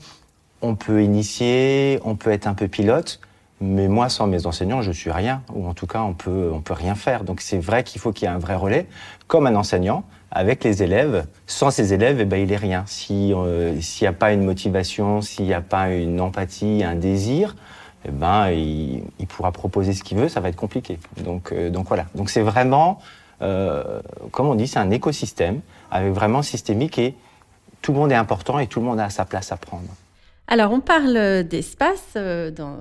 on 0.62 0.75
peut 0.75 1.01
initier, 1.01 2.00
on 2.03 2.15
peut 2.15 2.31
être 2.31 2.48
un 2.48 2.53
peu 2.53 2.67
pilote, 2.67 3.20
mais 3.60 3.88
moi, 3.88 4.10
sans 4.10 4.27
mes 4.27 4.46
enseignants, 4.46 4.81
je 4.81 4.91
suis 4.91 5.12
rien, 5.12 5.41
ou 5.53 5.67
en 5.67 5.74
tout 5.74 5.88
cas, 5.88 6.01
on 6.01 6.13
peut, 6.13 6.51
on 6.53 6.62
peut 6.62 6.74
rien 6.74 6.96
faire. 6.96 7.24
Donc 7.24 7.41
c'est 7.41 7.60
vrai 7.60 7.84
qu'il 7.84 8.01
faut 8.01 8.12
qu'il 8.12 8.27
y 8.27 8.31
ait 8.31 8.34
un 8.34 8.39
vrai 8.39 8.55
relais, 8.55 8.88
comme 9.27 9.48
un 9.48 9.55
enseignant 9.55 10.03
avec 10.31 10.63
les 10.63 10.81
élèves. 10.81 11.25
Sans 11.45 11.71
ces 11.71 11.93
élèves, 11.93 12.19
eh 12.21 12.25
ben, 12.25 12.38
il 12.38 12.51
est 12.51 12.57
rien. 12.57 12.85
Euh, 13.11 13.81
s'il 13.81 14.03
n'y 14.03 14.07
a 14.07 14.13
pas 14.13 14.31
une 14.31 14.43
motivation, 14.43 15.21
s'il 15.21 15.45
n'y 15.45 15.53
a 15.53 15.61
pas 15.61 15.91
une 15.91 16.21
empathie, 16.21 16.83
un 16.83 16.95
désir, 16.95 17.55
eh 18.05 18.11
ben, 18.11 18.50
il, 18.50 19.03
pourra 19.27 19.51
proposer 19.51 19.93
ce 19.93 20.03
qu'il 20.03 20.17
veut, 20.17 20.29
ça 20.29 20.39
va 20.39 20.50
être 20.50 20.55
compliqué. 20.55 21.00
Donc, 21.23 21.51
euh, 21.51 21.69
donc 21.69 21.88
voilà. 21.88 22.05
Donc 22.15 22.29
c'est 22.29 22.41
vraiment, 22.41 23.00
euh, 23.41 24.01
comme 24.31 24.47
on 24.47 24.55
dit, 24.55 24.67
c'est 24.67 24.79
un 24.79 24.91
écosystème 24.91 25.61
avec 25.91 26.13
vraiment 26.13 26.41
systémique 26.41 26.97
et 26.97 27.15
tout 27.81 27.93
le 27.93 28.00
monde 28.00 28.11
est 28.11 28.15
important 28.15 28.59
et 28.59 28.67
tout 28.67 28.79
le 28.79 28.85
monde 28.85 29.00
a 29.00 29.09
sa 29.09 29.25
place 29.25 29.51
à 29.51 29.57
prendre. 29.57 29.88
Alors, 30.47 30.73
on 30.73 30.81
parle 30.81 31.43
d'espace 31.43 32.13
euh, 32.17 32.51
dans, 32.51 32.77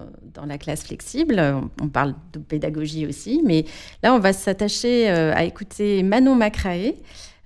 la 0.46 0.58
classe 0.58 0.82
flexible, 0.82 1.40
on 1.80 1.88
parle 1.88 2.14
de 2.32 2.38
pédagogie 2.38 3.06
aussi, 3.06 3.42
mais 3.44 3.64
là, 4.02 4.14
on 4.14 4.18
va 4.18 4.32
s'attacher 4.32 5.08
à 5.08 5.44
écouter 5.44 6.02
Manon 6.02 6.34
Macrae. 6.34 6.94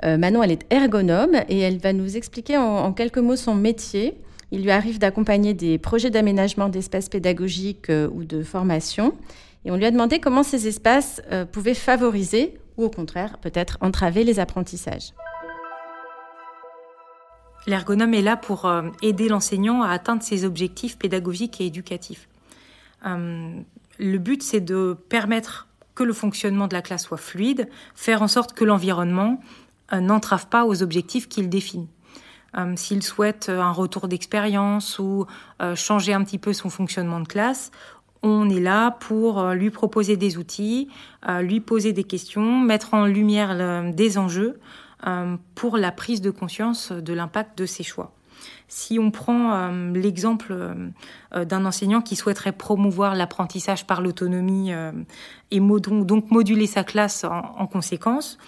Manon, 0.03 0.43
elle 0.43 0.53
est 0.53 0.67
ergonome 0.71 1.37
et 1.49 1.61
elle 1.61 1.79
va 1.79 1.93
nous 1.93 2.17
expliquer 2.17 2.59
en 2.59 2.93
quelques 2.93 3.19
mots 3.19 3.37
son 3.37 3.55
métier 3.55 4.15
il 4.55 4.63
lui 4.63 4.71
arrive 4.71 5.01
d'accompagner 5.01 5.53
des 5.53 5.79
projets 5.79 6.11
d'aménagement 6.11 6.69
d'espaces 6.69 7.09
pédagogiques 7.09 7.91
euh, 7.91 8.09
ou 8.13 8.23
de 8.23 8.45
formation. 8.45 9.17
Et 9.65 9.73
on 9.73 9.77
lui 9.77 9.85
a 9.85 9.91
demandé 9.91 10.21
comment 10.21 10.45
ces 10.45 10.69
espaces 10.69 11.21
euh, 11.33 11.45
pouvaient 11.45 11.75
favoriser 11.75 12.55
ou 12.77 12.85
au 12.85 12.89
contraire 12.89 13.39
peut-être 13.39 13.79
entraver 13.81 14.23
les 14.23 14.39
apprentissages. 14.39 15.13
L'ergonome 17.67 18.15
est 18.15 18.23
là 18.23 18.37
pour 18.37 18.67
euh, 18.67 18.83
aider 19.03 19.29
l'enseignant 19.29 19.83
à 19.83 19.89
atteindre 19.89 20.23
ses 20.23 20.45
objectifs 20.45 20.99
pédagogiques 20.99 21.61
et 21.61 21.67
éducatifs. 21.67 22.29
le 23.05 24.19
but, 24.19 24.41
c'est 24.41 24.61
de 24.61 24.97
permettre 25.09 25.67
que 25.97 26.05
le 26.05 26.13
fonctionnement 26.13 26.69
de 26.69 26.75
la 26.75 26.83
classe 26.83 27.05
soit 27.05 27.17
fluide, 27.17 27.69
faire 27.97 28.23
en 28.23 28.29
sorte 28.29 28.53
que 28.53 28.65
l'environnement 28.65 29.41
n'entrave 29.93 30.49
pas 30.49 30.65
aux 30.65 30.83
objectifs 30.83 31.29
qu'il 31.29 31.49
définit. 31.49 31.89
Euh, 32.57 32.75
s'il 32.77 33.03
souhaite 33.03 33.49
euh, 33.49 33.61
un 33.61 33.73
retour 33.73 34.09
d'expérience 34.09 34.99
ou 34.99 35.27
euh, 35.61 35.75
changer 35.75 36.13
un 36.13 36.23
petit 36.23 36.39
peu 36.39 36.53
son 36.53 36.71
fonctionnement 36.71 37.21
de 37.21 37.27
classe, 37.27 37.71
on 38.23 38.49
est 38.49 38.61
là 38.61 38.93
pour 38.93 39.51
lui 39.51 39.69
proposer 39.69 40.17
des 40.17 40.39
outils, 40.39 40.89
lui 41.43 41.61
poser 41.61 41.93
des 41.93 42.05
questions, 42.05 42.59
mettre 42.59 42.95
en 42.95 43.05
lumière 43.05 43.93
des 43.93 44.17
enjeux 44.17 44.59
pour 45.55 45.77
la 45.77 45.93
prise 45.93 46.23
de 46.23 46.31
conscience 46.31 46.91
de 46.91 47.13
l'impact 47.13 47.59
de 47.59 47.67
ses 47.67 47.83
choix. 47.83 48.15
Si 48.67 48.99
on 48.99 49.11
prend 49.11 49.69
l'exemple 49.93 50.57
d'un 51.37 51.67
enseignant 51.67 52.01
qui 52.01 52.17
souhaiterait 52.17 52.53
promouvoir 52.53 53.15
l'apprentissage 53.15 53.87
par 53.87 54.01
l'autonomie 54.01 54.73
et 55.51 55.61
donc 55.61 56.31
moduler 56.31 56.67
sa 56.67 56.83
classe 56.83 57.25
en 57.25 57.67
conséquence, 57.67 58.39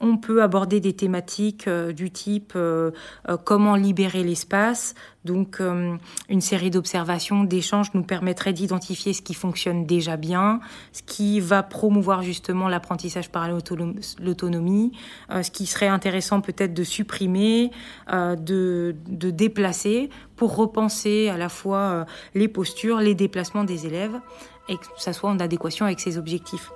on 0.00 0.16
peut 0.16 0.42
aborder 0.42 0.80
des 0.80 0.94
thématiques 0.94 1.68
euh, 1.68 1.92
du 1.92 2.10
type 2.10 2.54
euh, 2.56 2.90
euh, 3.28 3.36
comment 3.36 3.76
libérer 3.76 4.24
l'espace. 4.24 4.94
Donc 5.26 5.60
une 5.60 6.40
série 6.40 6.70
d'observations, 6.70 7.44
d'échanges 7.44 7.92
nous 7.92 8.02
permettrait 8.02 8.54
d'identifier 8.54 9.12
ce 9.12 9.20
qui 9.20 9.34
fonctionne 9.34 9.84
déjà 9.84 10.16
bien, 10.16 10.60
ce 10.94 11.02
qui 11.02 11.40
va 11.40 11.62
promouvoir 11.62 12.22
justement 12.22 12.70
l'apprentissage 12.70 13.28
par 13.28 13.46
l'autonomie, 13.50 14.92
ce 15.28 15.50
qui 15.50 15.66
serait 15.66 15.88
intéressant 15.88 16.40
peut-être 16.40 16.72
de 16.72 16.84
supprimer, 16.84 17.70
de, 18.10 18.94
déplacer 19.10 20.08
pour 20.36 20.56
repenser 20.56 21.28
à 21.28 21.36
la 21.36 21.50
fois 21.50 22.06
les 22.34 22.48
postures, 22.48 23.00
les 23.00 23.14
déplacements 23.14 23.64
des 23.64 23.84
élèves 23.84 24.18
et 24.70 24.78
que 24.78 24.86
ça 24.96 25.12
soit 25.12 25.28
en 25.28 25.38
adéquation 25.38 25.84
avec 25.84 26.00
ses 26.00 26.16
objectifs. 26.16 26.72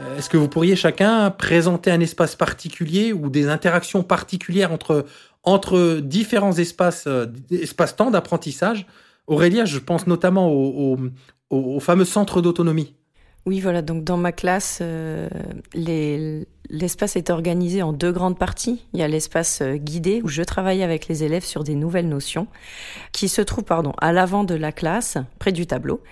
Euh, 0.00 0.18
est-ce 0.18 0.30
que 0.30 0.36
vous 0.36 0.48
pourriez 0.48 0.76
chacun 0.76 1.30
présenter 1.30 1.90
un 1.90 2.00
espace 2.00 2.36
particulier 2.36 3.12
ou 3.12 3.30
des 3.30 3.48
interactions 3.48 4.02
particulières 4.02 4.72
entre, 5.42 6.00
différents 6.00 6.56
espaces, 6.56 7.04
euh, 7.06 7.26
espaces-temps 7.50 8.10
d'apprentissage? 8.10 8.86
Aurélia, 9.26 9.64
je 9.64 9.78
pense 9.78 10.06
notamment 10.06 10.50
au 10.52 11.80
fameux 11.80 12.04
centre 12.04 12.40
d'autonomie. 12.42 12.94
Oui, 13.46 13.60
voilà. 13.60 13.80
Donc 13.80 14.04
dans 14.04 14.18
ma 14.18 14.32
classe, 14.32 14.80
euh, 14.82 15.28
l'espace 16.68 17.16
est 17.16 17.30
organisé 17.30 17.82
en 17.82 17.94
deux 17.94 18.12
grandes 18.12 18.38
parties. 18.38 18.84
Il 18.92 19.00
y 19.00 19.02
a 19.02 19.08
l'espace 19.08 19.60
euh, 19.62 19.76
guidé 19.76 20.20
où 20.22 20.28
je 20.28 20.42
travaille 20.42 20.82
avec 20.82 21.08
les 21.08 21.24
élèves 21.24 21.44
sur 21.44 21.64
des 21.64 21.74
nouvelles 21.74 22.08
notions, 22.08 22.48
qui 23.12 23.28
se 23.28 23.40
trouve 23.40 23.64
pardon 23.64 23.92
à 23.98 24.12
l'avant 24.12 24.44
de 24.44 24.54
la 24.54 24.72
classe, 24.72 25.16
près 25.38 25.52
du 25.52 25.66
tableau, 25.66 26.02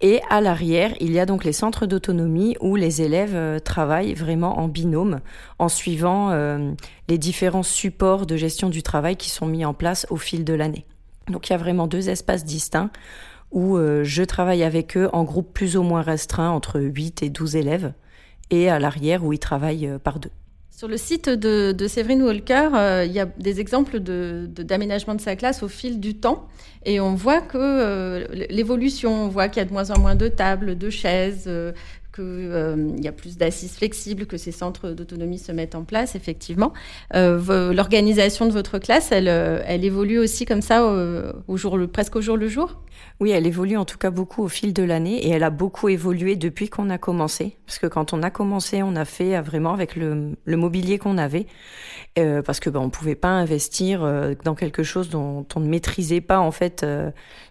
et 0.00 0.20
à 0.30 0.40
l'arrière, 0.40 0.94
il 1.00 1.12
y 1.12 1.18
a 1.18 1.26
donc 1.26 1.44
les 1.44 1.52
centres 1.52 1.86
d'autonomie 1.86 2.56
où 2.60 2.76
les 2.76 3.02
élèves 3.02 3.34
euh, 3.34 3.58
travaillent 3.58 4.14
vraiment 4.14 4.60
en 4.60 4.68
binôme, 4.68 5.20
en 5.58 5.68
suivant 5.68 6.06
les 7.08 7.18
différents 7.18 7.62
supports 7.62 8.26
de 8.26 8.36
gestion 8.36 8.68
du 8.68 8.82
travail 8.82 9.16
qui 9.16 9.30
sont 9.30 9.46
mis 9.46 9.64
en 9.64 9.74
place 9.74 10.06
au 10.10 10.16
fil 10.16 10.44
de 10.44 10.54
l'année. 10.54 10.86
Donc 11.28 11.48
il 11.48 11.52
y 11.52 11.54
a 11.54 11.58
vraiment 11.58 11.86
deux 11.86 12.08
espaces 12.08 12.44
distincts 12.44 12.90
où 13.56 13.78
euh, 13.78 14.04
je 14.04 14.22
travaille 14.22 14.62
avec 14.62 14.98
eux 14.98 15.08
en 15.14 15.24
groupe 15.24 15.54
plus 15.54 15.78
ou 15.78 15.82
moins 15.82 16.02
restreint, 16.02 16.50
entre 16.50 16.78
8 16.78 17.22
et 17.22 17.30
12 17.30 17.56
élèves, 17.56 17.94
et 18.50 18.68
à 18.68 18.78
l'arrière 18.78 19.24
où 19.24 19.32
ils 19.32 19.38
travaillent 19.38 19.88
euh, 19.88 19.98
par 19.98 20.20
deux. 20.20 20.30
Sur 20.70 20.88
le 20.88 20.98
site 20.98 21.30
de, 21.30 21.88
Séverine 21.88 22.22
Walker, 22.22 22.68
euh, 22.74 23.04
il 23.06 23.12
y 23.12 23.18
a 23.18 23.24
des 23.24 23.58
exemples 23.60 23.98
d'aménagement 23.98 25.14
de, 25.14 25.22
sa 25.22 25.36
classe 25.36 25.62
au 25.62 25.68
fil 25.68 26.00
du 26.00 26.16
temps. 26.16 26.48
Et 26.84 27.00
on 27.00 27.14
voit 27.14 27.40
que 27.40 28.26
l'évolution, 28.50 29.24
on 29.24 29.28
voit 29.28 29.48
qu'il 29.48 29.62
y 29.62 29.64
a 29.64 29.64
de 29.64 29.72
moins 29.72 29.90
en 29.90 29.98
moins 29.98 30.16
de 30.16 30.28
tables, 30.28 30.76
de 30.76 30.90
chaises, 30.90 31.50
qu'il 32.14 33.00
y 33.02 33.08
a 33.08 33.12
plus 33.12 33.38
d'assises 33.38 33.72
flexibles, 33.72 34.26
que 34.26 34.36
ces 34.36 34.52
centres 34.52 34.90
d'autonomie 34.90 35.38
se 35.38 35.50
mettent 35.50 35.74
en 35.74 35.84
place, 35.84 36.14
effectivement. 36.14 36.74
L'organisation 37.14 38.46
de 38.46 38.52
votre 38.52 38.78
classe, 38.78 39.10
elle, 39.10 39.82
évolue 39.82 40.18
aussi 40.18 40.44
comme 40.44 40.62
ça 40.62 40.86
presque 41.90 42.16
au 42.16 42.20
jour 42.20 42.36
le 42.36 42.48
jour? 42.48 42.82
Oui, 43.20 43.30
elle 43.30 43.46
évolue 43.46 43.76
en 43.76 43.84
tout 43.84 43.98
cas 43.98 44.10
beaucoup 44.10 44.42
au 44.42 44.48
fil 44.48 44.72
de 44.72 44.82
l'année 44.82 45.26
et 45.26 45.30
elle 45.30 45.42
a 45.42 45.50
beaucoup 45.50 45.88
évolué 45.88 46.36
depuis 46.36 46.68
qu'on 46.68 46.90
a 46.90 46.98
commencé. 46.98 47.56
Parce 47.66 47.78
que 47.78 47.86
quand 47.86 48.12
on 48.12 48.22
a 48.22 48.30
commencé, 48.30 48.82
on 48.82 48.94
a 48.96 49.04
fait 49.04 49.40
vraiment 49.40 49.72
avec 49.72 49.96
le, 49.96 50.36
mobilier 50.46 50.98
qu'on 50.98 51.18
avait. 51.18 51.46
parce 52.14 52.60
que 52.60 52.70
ben, 52.70 52.80
on 52.80 52.90
pouvait 52.90 53.14
pas 53.14 53.28
investir 53.28 54.06
dans 54.44 54.54
quelque 54.54 54.82
chose 54.82 55.08
dont 55.08 55.46
on 55.54 55.60
ne 55.60 55.68
maîtrisait 55.68 56.20
pas 56.20 56.38
en 56.38 56.50
fait 56.50 56.86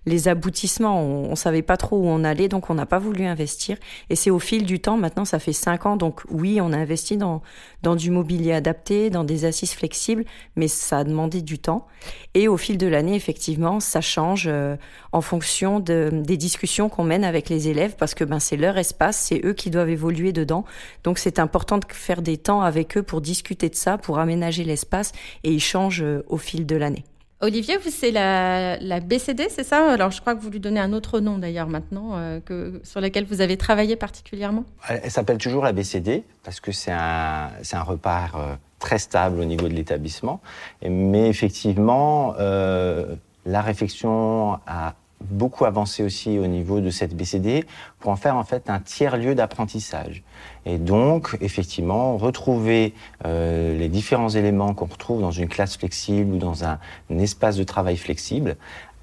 les 0.05 0.27
aboutissements. 0.27 1.01
On, 1.01 1.31
on 1.31 1.35
savait 1.35 1.61
pas 1.61 1.77
trop 1.77 1.97
où 1.97 2.07
on 2.07 2.23
allait, 2.23 2.47
donc 2.47 2.69
on 2.69 2.75
n'a 2.75 2.85
pas 2.85 2.99
voulu 2.99 3.25
investir. 3.25 3.77
Et 4.09 4.15
c'est 4.15 4.29
au 4.29 4.39
fil 4.39 4.65
du 4.65 4.79
temps, 4.79 4.97
maintenant 4.97 5.25
ça 5.25 5.39
fait 5.39 5.53
cinq 5.53 5.85
ans, 5.85 5.97
donc 5.97 6.21
oui, 6.29 6.59
on 6.61 6.71
a 6.73 6.77
investi 6.77 7.17
dans, 7.17 7.41
dans 7.81 7.95
du 7.95 8.11
mobilier 8.11 8.53
adapté, 8.53 9.09
dans 9.09 9.23
des 9.23 9.45
assises 9.45 9.73
flexibles, 9.73 10.25
mais 10.55 10.67
ça 10.67 10.99
a 10.99 11.03
demandé 11.03 11.41
du 11.41 11.59
temps. 11.59 11.87
Et 12.33 12.47
au 12.47 12.57
fil 12.57 12.77
de 12.77 12.87
l'année, 12.87 13.15
effectivement, 13.15 13.79
ça 13.79 14.01
change 14.01 14.45
euh, 14.47 14.75
en 15.11 15.21
fonction 15.21 15.34
de, 15.39 16.09
des 16.13 16.37
discussions 16.37 16.89
qu'on 16.89 17.03
mène 17.03 17.23
avec 17.23 17.49
les 17.49 17.67
élèves, 17.67 17.95
parce 17.97 18.13
que 18.13 18.23
ben, 18.23 18.39
c'est 18.39 18.57
leur 18.57 18.77
espace, 18.77 19.17
c'est 19.17 19.41
eux 19.45 19.53
qui 19.53 19.69
doivent 19.69 19.89
évoluer 19.89 20.31
dedans. 20.33 20.65
Donc 21.03 21.17
c'est 21.19 21.39
important 21.39 21.77
de 21.77 21.85
faire 21.89 22.21
des 22.21 22.37
temps 22.37 22.61
avec 22.61 22.97
eux 22.97 23.03
pour 23.03 23.21
discuter 23.21 23.69
de 23.69 23.75
ça, 23.75 23.97
pour 23.97 24.19
aménager 24.19 24.63
l'espace, 24.63 25.11
et 25.43 25.51
ils 25.51 25.61
changent 25.61 26.03
euh, 26.03 26.23
au 26.27 26.37
fil 26.37 26.65
de 26.65 26.75
l'année. 26.75 27.05
Olivier, 27.41 27.77
vous 27.77 27.89
c'est 27.91 28.11
la, 28.11 28.99
BCD, 29.01 29.47
c'est 29.49 29.65
ça? 29.65 29.91
Alors 29.91 30.09
je 30.09 30.21
crois 30.21 30.35
que 30.35 30.41
vous 30.41 30.49
lui 30.49 30.61
donnez 30.61 30.79
un 30.79 30.93
autre 30.93 31.19
nom 31.19 31.37
d'ailleurs 31.37 31.67
maintenant, 31.67 32.11
euh, 32.13 32.39
que, 32.39 32.79
sur 32.83 33.01
lequel 33.01 33.25
vous 33.25 33.41
avez 33.41 33.57
travaillé 33.57 33.95
particulièrement. 33.95 34.63
Elle, 34.87 35.11
s'appelle 35.11 35.37
toujours 35.37 35.63
la 35.63 35.73
BCD 35.73 36.23
parce 36.43 36.59
que 36.61 36.71
c'est 36.71 36.91
un, 36.91 37.49
un 37.73 37.81
repère 37.81 38.35
euh, 38.35 38.55
très 38.79 38.99
stable 38.99 39.39
au 39.41 39.45
niveau 39.45 39.67
de 39.67 39.73
l'établissement. 39.73 40.41
Mais 40.87 41.27
effectivement, 41.27 42.35
euh, 42.39 43.15
la 43.45 43.61
réflexion 43.61 44.57
a 44.65 44.95
beaucoup 45.21 45.65
avancé 45.65 46.03
aussi 46.03 46.37
au 46.37 46.47
niveau 46.47 46.81
de 46.81 46.89
cette 46.89 47.15
BCD 47.15 47.65
pour 47.99 48.11
en 48.11 48.15
faire 48.15 48.35
en 48.35 48.43
fait 48.43 48.69
un 48.69 48.79
tiers 48.79 49.17
lieu 49.17 49.35
d'apprentissage. 49.35 50.23
Et 50.65 50.77
donc, 50.77 51.37
effectivement, 51.41 52.17
retrouver 52.17 52.93
euh, 53.25 53.77
les 53.77 53.89
différents 53.89 54.29
éléments 54.29 54.73
qu'on 54.73 54.85
retrouve 54.85 55.21
dans 55.21 55.31
une 55.31 55.47
classe 55.47 55.77
flexible 55.77 56.35
ou 56.35 56.37
dans 56.37 56.63
un, 56.65 56.79
espace 57.09 57.55
de 57.55 57.63
travail 57.63 57.97
flexible 57.97 58.55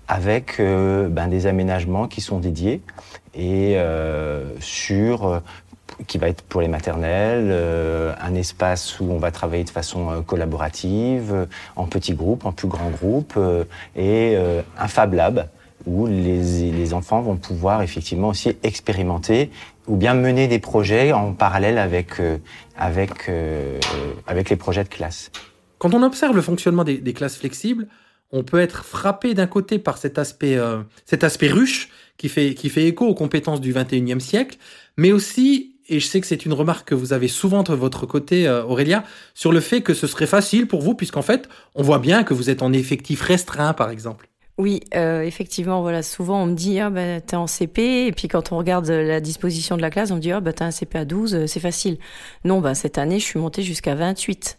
avec 0.08 0.60
euh, 0.60 1.08
ben, 1.08 1.28
des 1.28 1.46
aménagements 1.46 2.08
qui 2.08 2.20
sont 2.20 2.38
dédiés 2.38 2.82
et 3.34 3.74
euh, 3.76 4.52
sur 4.60 5.40
qui 6.06 6.18
va 6.18 6.28
être 6.28 6.42
pour 6.42 6.60
les 6.62 6.68
maternelles, 6.68 7.52
un 8.18 8.34
espace 8.34 8.98
où 8.98 9.04
on 9.04 9.18
va 9.18 9.30
travailler 9.30 9.62
de 9.62 9.70
façon 9.70 10.22
collaborative, 10.26 11.46
en 11.76 11.86
petits 11.86 12.14
groupes, 12.14 12.46
en 12.46 12.52
plus 12.52 12.66
grands 12.66 12.90
groupes, 12.90 13.38
et 13.94 14.36
un 14.78 14.88
Fab 14.88 15.12
Lab 15.12 15.48
où 15.86 16.06
les, 16.06 16.70
les, 16.70 16.94
enfants 16.94 17.20
vont 17.20 17.36
pouvoir 17.36 17.82
effectivement 17.82 18.28
aussi 18.28 18.52
expérimenter 18.62 19.50
ou 19.86 19.96
bien 19.96 20.14
mener 20.14 20.48
des 20.48 20.58
projets 20.58 21.12
en 21.12 21.32
parallèle 21.32 21.78
avec, 21.78 22.20
euh, 22.20 22.38
avec, 22.76 23.28
euh, 23.28 23.78
avec 24.26 24.50
les 24.50 24.56
projets 24.56 24.84
de 24.84 24.88
classe. 24.88 25.30
Quand 25.78 25.94
on 25.94 26.02
observe 26.02 26.36
le 26.36 26.42
fonctionnement 26.42 26.84
des, 26.84 27.12
classes 27.12 27.36
flexibles, 27.36 27.88
on 28.30 28.44
peut 28.44 28.60
être 28.60 28.84
frappé 28.84 29.34
d'un 29.34 29.46
côté 29.46 29.78
par 29.78 29.98
cet 29.98 30.18
aspect, 30.18 30.56
euh, 30.56 30.82
cet 31.04 31.24
aspect 31.24 31.48
ruche 31.48 31.88
qui 32.16 32.28
fait, 32.28 32.54
qui 32.54 32.68
fait 32.68 32.86
écho 32.86 33.06
aux 33.06 33.14
compétences 33.14 33.60
du 33.60 33.72
21e 33.74 34.20
siècle, 34.20 34.58
mais 34.96 35.12
aussi 35.12 35.72
et 35.88 36.00
je 36.00 36.06
sais 36.06 36.20
que 36.20 36.26
c'est 36.26 36.46
une 36.46 36.52
remarque 36.52 36.88
que 36.88 36.94
vous 36.94 37.12
avez 37.12 37.28
souvent 37.28 37.62
de 37.62 37.74
votre 37.74 38.06
côté, 38.06 38.46
euh, 38.46 38.64
Aurélia, 38.64 39.04
sur 39.34 39.52
le 39.52 39.60
fait 39.60 39.82
que 39.82 39.94
ce 39.94 40.06
serait 40.06 40.26
facile 40.26 40.66
pour 40.66 40.80
vous, 40.80 40.94
puisqu'en 40.94 41.22
fait, 41.22 41.48
on 41.74 41.82
voit 41.82 41.98
bien 41.98 42.24
que 42.24 42.34
vous 42.34 42.50
êtes 42.50 42.62
en 42.62 42.72
effectif 42.72 43.20
restreint, 43.20 43.72
par 43.72 43.90
exemple. 43.90 44.28
Oui, 44.58 44.80
euh, 44.94 45.22
effectivement, 45.22 45.80
voilà, 45.80 46.02
souvent 46.02 46.42
on 46.42 46.46
me 46.46 46.54
dit 46.54 46.78
ah 46.78 46.90
bah 46.90 47.20
t'es 47.22 47.36
en 47.36 47.46
CP 47.46 48.06
et 48.06 48.12
puis 48.12 48.28
quand 48.28 48.52
on 48.52 48.58
regarde 48.58 48.86
la 48.88 49.20
disposition 49.20 49.76
de 49.76 49.82
la 49.82 49.90
classe, 49.90 50.10
on 50.10 50.16
me 50.16 50.20
dit 50.20 50.30
ah 50.30 50.40
bah 50.40 50.52
t'as 50.52 50.66
un 50.66 50.70
CP 50.70 50.98
à 50.98 51.04
12, 51.06 51.34
euh, 51.34 51.46
c'est 51.46 51.60
facile. 51.60 51.98
Non, 52.44 52.60
bah 52.60 52.74
cette 52.74 52.98
année 52.98 53.18
je 53.18 53.24
suis 53.24 53.38
montée 53.38 53.62
jusqu'à 53.62 53.94
28. 53.94 54.58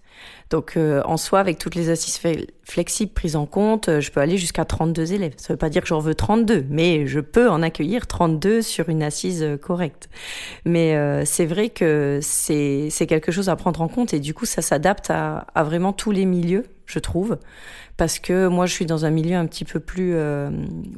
Donc 0.50 0.74
euh, 0.78 1.02
en 1.06 1.18
soi, 1.18 1.40
avec 1.40 1.58
toutes 1.58 1.76
les 1.76 1.90
assises 1.90 2.20
flexibles 2.64 3.12
prises 3.12 3.36
en 3.36 3.46
compte, 3.46 3.90
euh, 3.90 4.02
je 4.02 4.12
peux 4.12 4.20
aller 4.20 4.38
jusqu'à 4.38 4.66
32 4.66 5.14
élèves. 5.14 5.34
Ça 5.38 5.48
ne 5.50 5.56
veut 5.56 5.58
pas 5.58 5.70
dire 5.70 5.82
que 5.82 5.88
j'en 5.88 6.00
veux 6.00 6.16
32, 6.16 6.66
mais 6.70 7.08
je 7.08 7.20
peux 7.20 7.50
en 7.50 7.62
accueillir 7.62 8.08
32 8.08 8.62
sur 8.62 8.90
une 8.90 9.04
assise 9.04 9.44
euh, 9.44 9.58
correcte. 9.58 10.10
Mais 10.66 10.96
c'est 11.26 11.46
vrai 11.46 11.70
que 11.70 12.20
c'est 12.22 12.90
quelque 13.08 13.32
chose 13.32 13.50
à 13.50 13.56
prendre 13.56 13.82
en 13.82 13.88
compte 13.88 14.14
et 14.14 14.20
du 14.20 14.34
coup, 14.34 14.46
ça 14.46 14.62
s'adapte 14.62 15.10
à, 15.10 15.48
à 15.56 15.64
vraiment 15.64 15.94
tous 15.94 16.12
les 16.12 16.26
milieux, 16.26 16.66
je 16.94 17.00
trouve 17.00 17.38
parce 17.98 18.20
que 18.20 18.48
moi 18.48 18.66
je 18.66 18.74
suis 18.74 18.86
dans 18.86 19.06
un 19.06 19.10
milieu 19.10 19.36
un 19.36 19.46
petit 19.46 19.66
peu 19.66 19.80
plus 19.80 20.14
euh, 20.16 20.50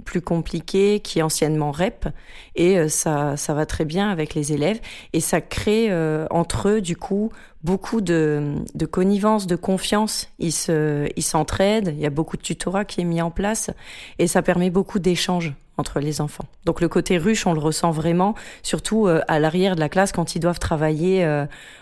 plus 0.03 0.21
compliqué 0.21 0.99
qui 0.99 1.21
anciennement 1.21 1.71
REP 1.71 2.07
et 2.55 2.77
euh, 2.77 2.89
ça 2.89 3.37
ça 3.37 3.53
va 3.53 3.65
très 3.65 3.85
bien 3.85 4.09
avec 4.09 4.33
les 4.33 4.53
élèves 4.53 4.79
et 5.13 5.19
ça 5.21 5.41
crée 5.41 5.87
euh, 5.89 6.27
entre 6.29 6.69
eux 6.69 6.81
du 6.81 6.97
coup 6.97 7.31
beaucoup 7.63 8.01
de, 8.01 8.57
de 8.75 8.85
connivence, 8.85 9.47
de 9.47 9.55
confiance. 9.55 10.29
Ils 10.37 10.51
se 10.51 11.07
ils 11.15 11.23
s'entraident, 11.23 11.93
il 11.95 11.99
y 11.99 12.05
a 12.05 12.11
beaucoup 12.11 12.37
de 12.37 12.41
tutorat 12.41 12.85
qui 12.85 13.01
est 13.01 13.05
mis 13.05 13.21
en 13.21 13.31
place 13.31 13.71
et 14.19 14.27
ça 14.27 14.41
permet 14.41 14.69
beaucoup 14.69 14.99
d'échanges 14.99 15.53
entre 15.77 15.99
les 15.99 16.21
enfants. 16.21 16.45
Donc 16.65 16.79
le 16.79 16.87
côté 16.87 17.17
ruche, 17.17 17.47
on 17.47 17.53
le 17.53 17.59
ressent 17.59 17.91
vraiment, 17.91 18.35
surtout 18.63 19.07
à 19.07 19.39
l'arrière 19.39 19.75
de 19.75 19.81
la 19.81 19.89
classe 19.89 20.13
quand 20.13 20.35
ils 20.35 20.39
doivent 20.39 20.59
travailler 20.59 21.27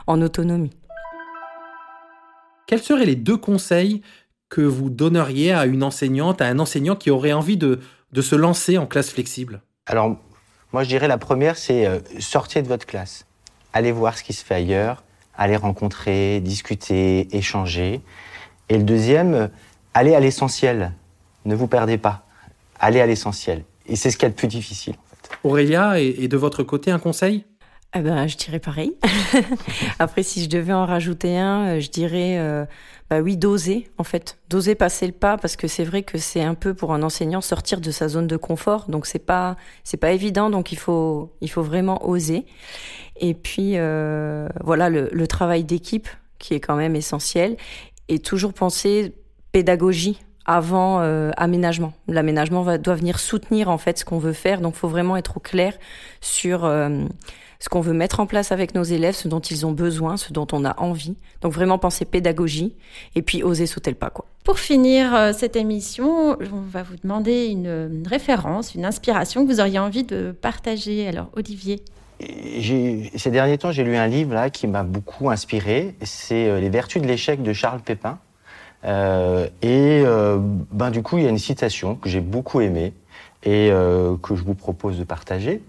en 0.08 0.20
autonomie. 0.20 0.72
Quels 2.68 2.82
seraient 2.82 3.06
les 3.06 3.16
deux 3.16 3.38
conseils 3.38 4.02
que 4.50 4.62
vous 4.62 4.90
donneriez 4.90 5.52
à 5.52 5.66
une 5.66 5.84
enseignante, 5.84 6.42
à 6.42 6.48
un 6.48 6.60
enseignant 6.60 6.96
qui 6.96 7.10
aurait 7.10 7.34
envie 7.34 7.58
de, 7.58 7.80
de 8.12 8.22
se 8.22 8.36
lancer 8.36 8.78
en 8.78 8.86
classe 8.86 9.10
flexible? 9.10 9.62
Alors, 9.86 10.18
moi 10.72 10.84
je 10.84 10.90
dirais 10.90 11.08
la 11.08 11.18
première, 11.18 11.58
c'est 11.58 11.86
euh, 11.86 12.00
sortir 12.20 12.64
de 12.64 12.68
votre 12.68 12.86
classe. 12.86 13.26
Allez 13.74 13.92
voir 13.92 14.18
ce 14.18 14.24
qui 14.24 14.34
se 14.34 14.46
fait 14.46 14.56
ailleurs, 14.56 15.04
allez 15.36 15.56
rencontrer, 15.56 16.40
discuter, 16.40 17.36
échanger. 17.36 18.02
Et 18.70 18.78
le 18.78 18.84
deuxième, 18.84 19.34
euh, 19.34 19.48
allez 19.94 20.16
à 20.16 20.20
l'essentiel. 20.20 20.94
Ne 21.46 21.56
vous 21.56 21.68
perdez 21.68 21.98
pas. 21.98 22.26
Allez 22.80 23.02
à 23.02 23.06
l'essentiel. 23.06 23.64
Et 23.88 23.96
c'est 23.96 24.12
ce 24.12 24.18
qui 24.18 24.26
est 24.26 24.30
le 24.30 24.36
plus 24.36 24.48
difficile. 24.48 24.94
En 24.94 25.10
fait. 25.10 25.36
Aurélia, 25.44 26.00
et, 26.00 26.28
de 26.28 26.38
votre 26.38 26.64
côté, 26.64 26.92
un 26.92 27.00
conseil? 27.00 27.46
Eh 27.96 28.02
ben, 28.02 28.28
je 28.28 28.38
dirais 28.38 28.60
pareil. 28.60 28.96
Après, 30.00 30.24
si 30.24 30.44
je 30.44 30.50
devais 30.50 30.74
en 30.74 30.86
rajouter 30.86 31.38
un, 31.38 31.76
euh, 31.76 31.80
je 31.80 31.90
dirais 31.90 32.40
bah 33.10 33.22
oui, 33.22 33.38
d'oser 33.38 33.90
en 33.98 34.04
fait, 34.04 34.40
d'oser 34.50 34.76
passer 34.76 35.06
le 35.06 35.14
pas 35.14 35.38
parce 35.38 35.56
que 35.56 35.68
c'est 35.68 35.84
vrai 35.84 36.04
que 36.04 36.18
c'est 36.18 36.42
un 36.42 36.56
peu 36.56 36.74
pour 36.74 36.94
un 36.94 37.04
enseignant 37.04 37.42
sortir 37.42 37.80
de 37.80 37.92
sa 37.92 38.08
zone 38.08 38.28
de 38.28 38.38
confort, 38.38 38.86
donc 38.88 39.06
c'est 39.06 39.20
pas 39.20 39.56
c'est 39.84 39.98
pas 39.98 40.14
évident, 40.14 40.50
donc 40.50 40.72
il 40.72 40.78
faut 40.78 41.32
il 41.42 41.50
faut 41.50 41.62
vraiment 41.62 42.08
oser. 42.08 42.46
Et 43.18 43.36
puis 43.36 43.74
euh, 43.76 44.48
voilà 44.64 44.90
le, 44.90 45.10
le 45.12 45.28
travail 45.28 45.64
d'équipe 45.64 46.08
qui 46.40 46.56
est 46.56 46.60
quand 46.60 46.76
même 46.76 46.96
essentiel 46.96 47.58
et 48.08 48.20
toujours 48.20 48.54
penser 48.54 49.14
pédagogie 49.52 50.20
avant 50.46 51.00
euh, 51.02 51.32
aménagement. 51.38 51.94
L'aménagement 52.08 52.78
doit 52.78 52.96
venir 52.96 53.20
soutenir 53.20 53.70
en 53.70 53.78
fait 53.78 54.00
ce 54.00 54.06
qu'on 54.06 54.18
veut 54.18 54.34
faire, 54.34 54.60
donc 54.60 54.76
faut 54.76 54.90
vraiment 54.90 55.18
être 55.18 55.38
au 55.38 55.40
clair 55.40 55.78
sur 56.20 56.66
euh, 56.66 57.06
ce 57.64 57.70
qu'on 57.70 57.80
veut 57.80 57.94
mettre 57.94 58.20
en 58.20 58.26
place 58.26 58.52
avec 58.52 58.76
nos 58.76 58.84
élèves, 58.84 59.16
ce 59.16 59.30
dont 59.30 59.40
ils 59.40 59.66
ont 59.66 59.72
besoin, 59.72 60.18
ce 60.18 60.34
dont 60.34 60.48
on 60.52 60.66
a 60.66 60.78
envie. 60.82 61.16
Donc 61.40 61.54
vraiment 61.54 61.78
penser 61.78 62.04
pédagogie 62.04 62.74
et 63.16 63.22
puis 63.22 63.42
oser 63.42 63.68
sauter 63.68 63.90
le 63.90 63.96
pas. 63.96 64.10
Quoi. 64.10 64.26
Pour 64.44 64.60
finir 64.60 65.16
euh, 65.16 65.32
cette 65.32 65.56
émission, 65.56 66.38
on 66.40 66.62
va 66.70 66.84
vous 66.84 66.98
demander 67.02 67.46
une, 67.46 68.04
référence, 68.06 68.76
une 68.76 68.84
inspiration 68.84 69.46
que 69.46 69.52
vous 69.52 69.62
auriez 69.62 69.80
envie 69.80 70.04
de 70.04 70.36
partager. 70.42 71.08
Alors 71.08 71.30
Olivier 71.38 71.82
ces 72.20 73.32
derniers 73.32 73.58
temps, 73.58 73.72
j'ai 73.72 73.84
lu 73.84 73.98
un 73.98 74.08
livre 74.08 74.34
là 74.34 74.50
qui 74.50 74.68
m'a 74.68 74.84
beaucoup 74.84 75.30
inspiré. 75.30 75.96
C'est 76.04 76.48
euh, 76.48 76.60
Les 76.60 76.70
Vertus 76.70 77.02
de 77.02 77.08
l'échec 77.08 77.42
de 77.42 77.52
Charles 77.52 77.82
Pépin. 77.82 78.20
Euh, 78.86 79.48
et 79.62 80.04
euh, 80.06 80.38
ben 80.72 80.92
du 80.92 81.02
coup, 81.02 81.18
il 81.18 81.24
y 81.24 81.28
a 81.28 81.30
une 81.30 81.38
citation 81.38 81.96
que 81.96 82.10
j'ai 82.10 82.22
beaucoup 82.22 82.62
aimée 82.62 82.94
et 83.44 83.70
euh, 83.72 84.16
que 84.18 84.36
je 84.36 84.44
vous 84.44 84.56
propose 84.56 84.98
de 85.00 85.04
partager. 85.04 85.62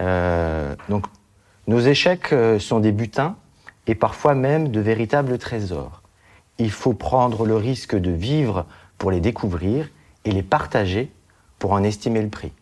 Euh, 0.00 0.74
donc, 0.88 1.06
nos 1.66 1.80
échecs 1.80 2.32
euh, 2.32 2.58
sont 2.58 2.80
des 2.80 2.92
butins 2.92 3.36
et 3.86 3.94
parfois 3.94 4.34
même 4.34 4.68
de 4.68 4.80
véritables 4.80 5.38
trésors. 5.38 6.02
Il 6.58 6.70
faut 6.70 6.94
prendre 6.94 7.46
le 7.46 7.56
risque 7.56 7.96
de 7.96 8.10
vivre 8.10 8.66
pour 8.98 9.10
les 9.10 9.20
découvrir 9.20 9.88
et 10.24 10.30
les 10.30 10.42
partager 10.42 11.10
pour 11.58 11.72
en 11.72 11.82
estimer 11.82 12.22
le 12.22 12.28
prix. 12.28 12.52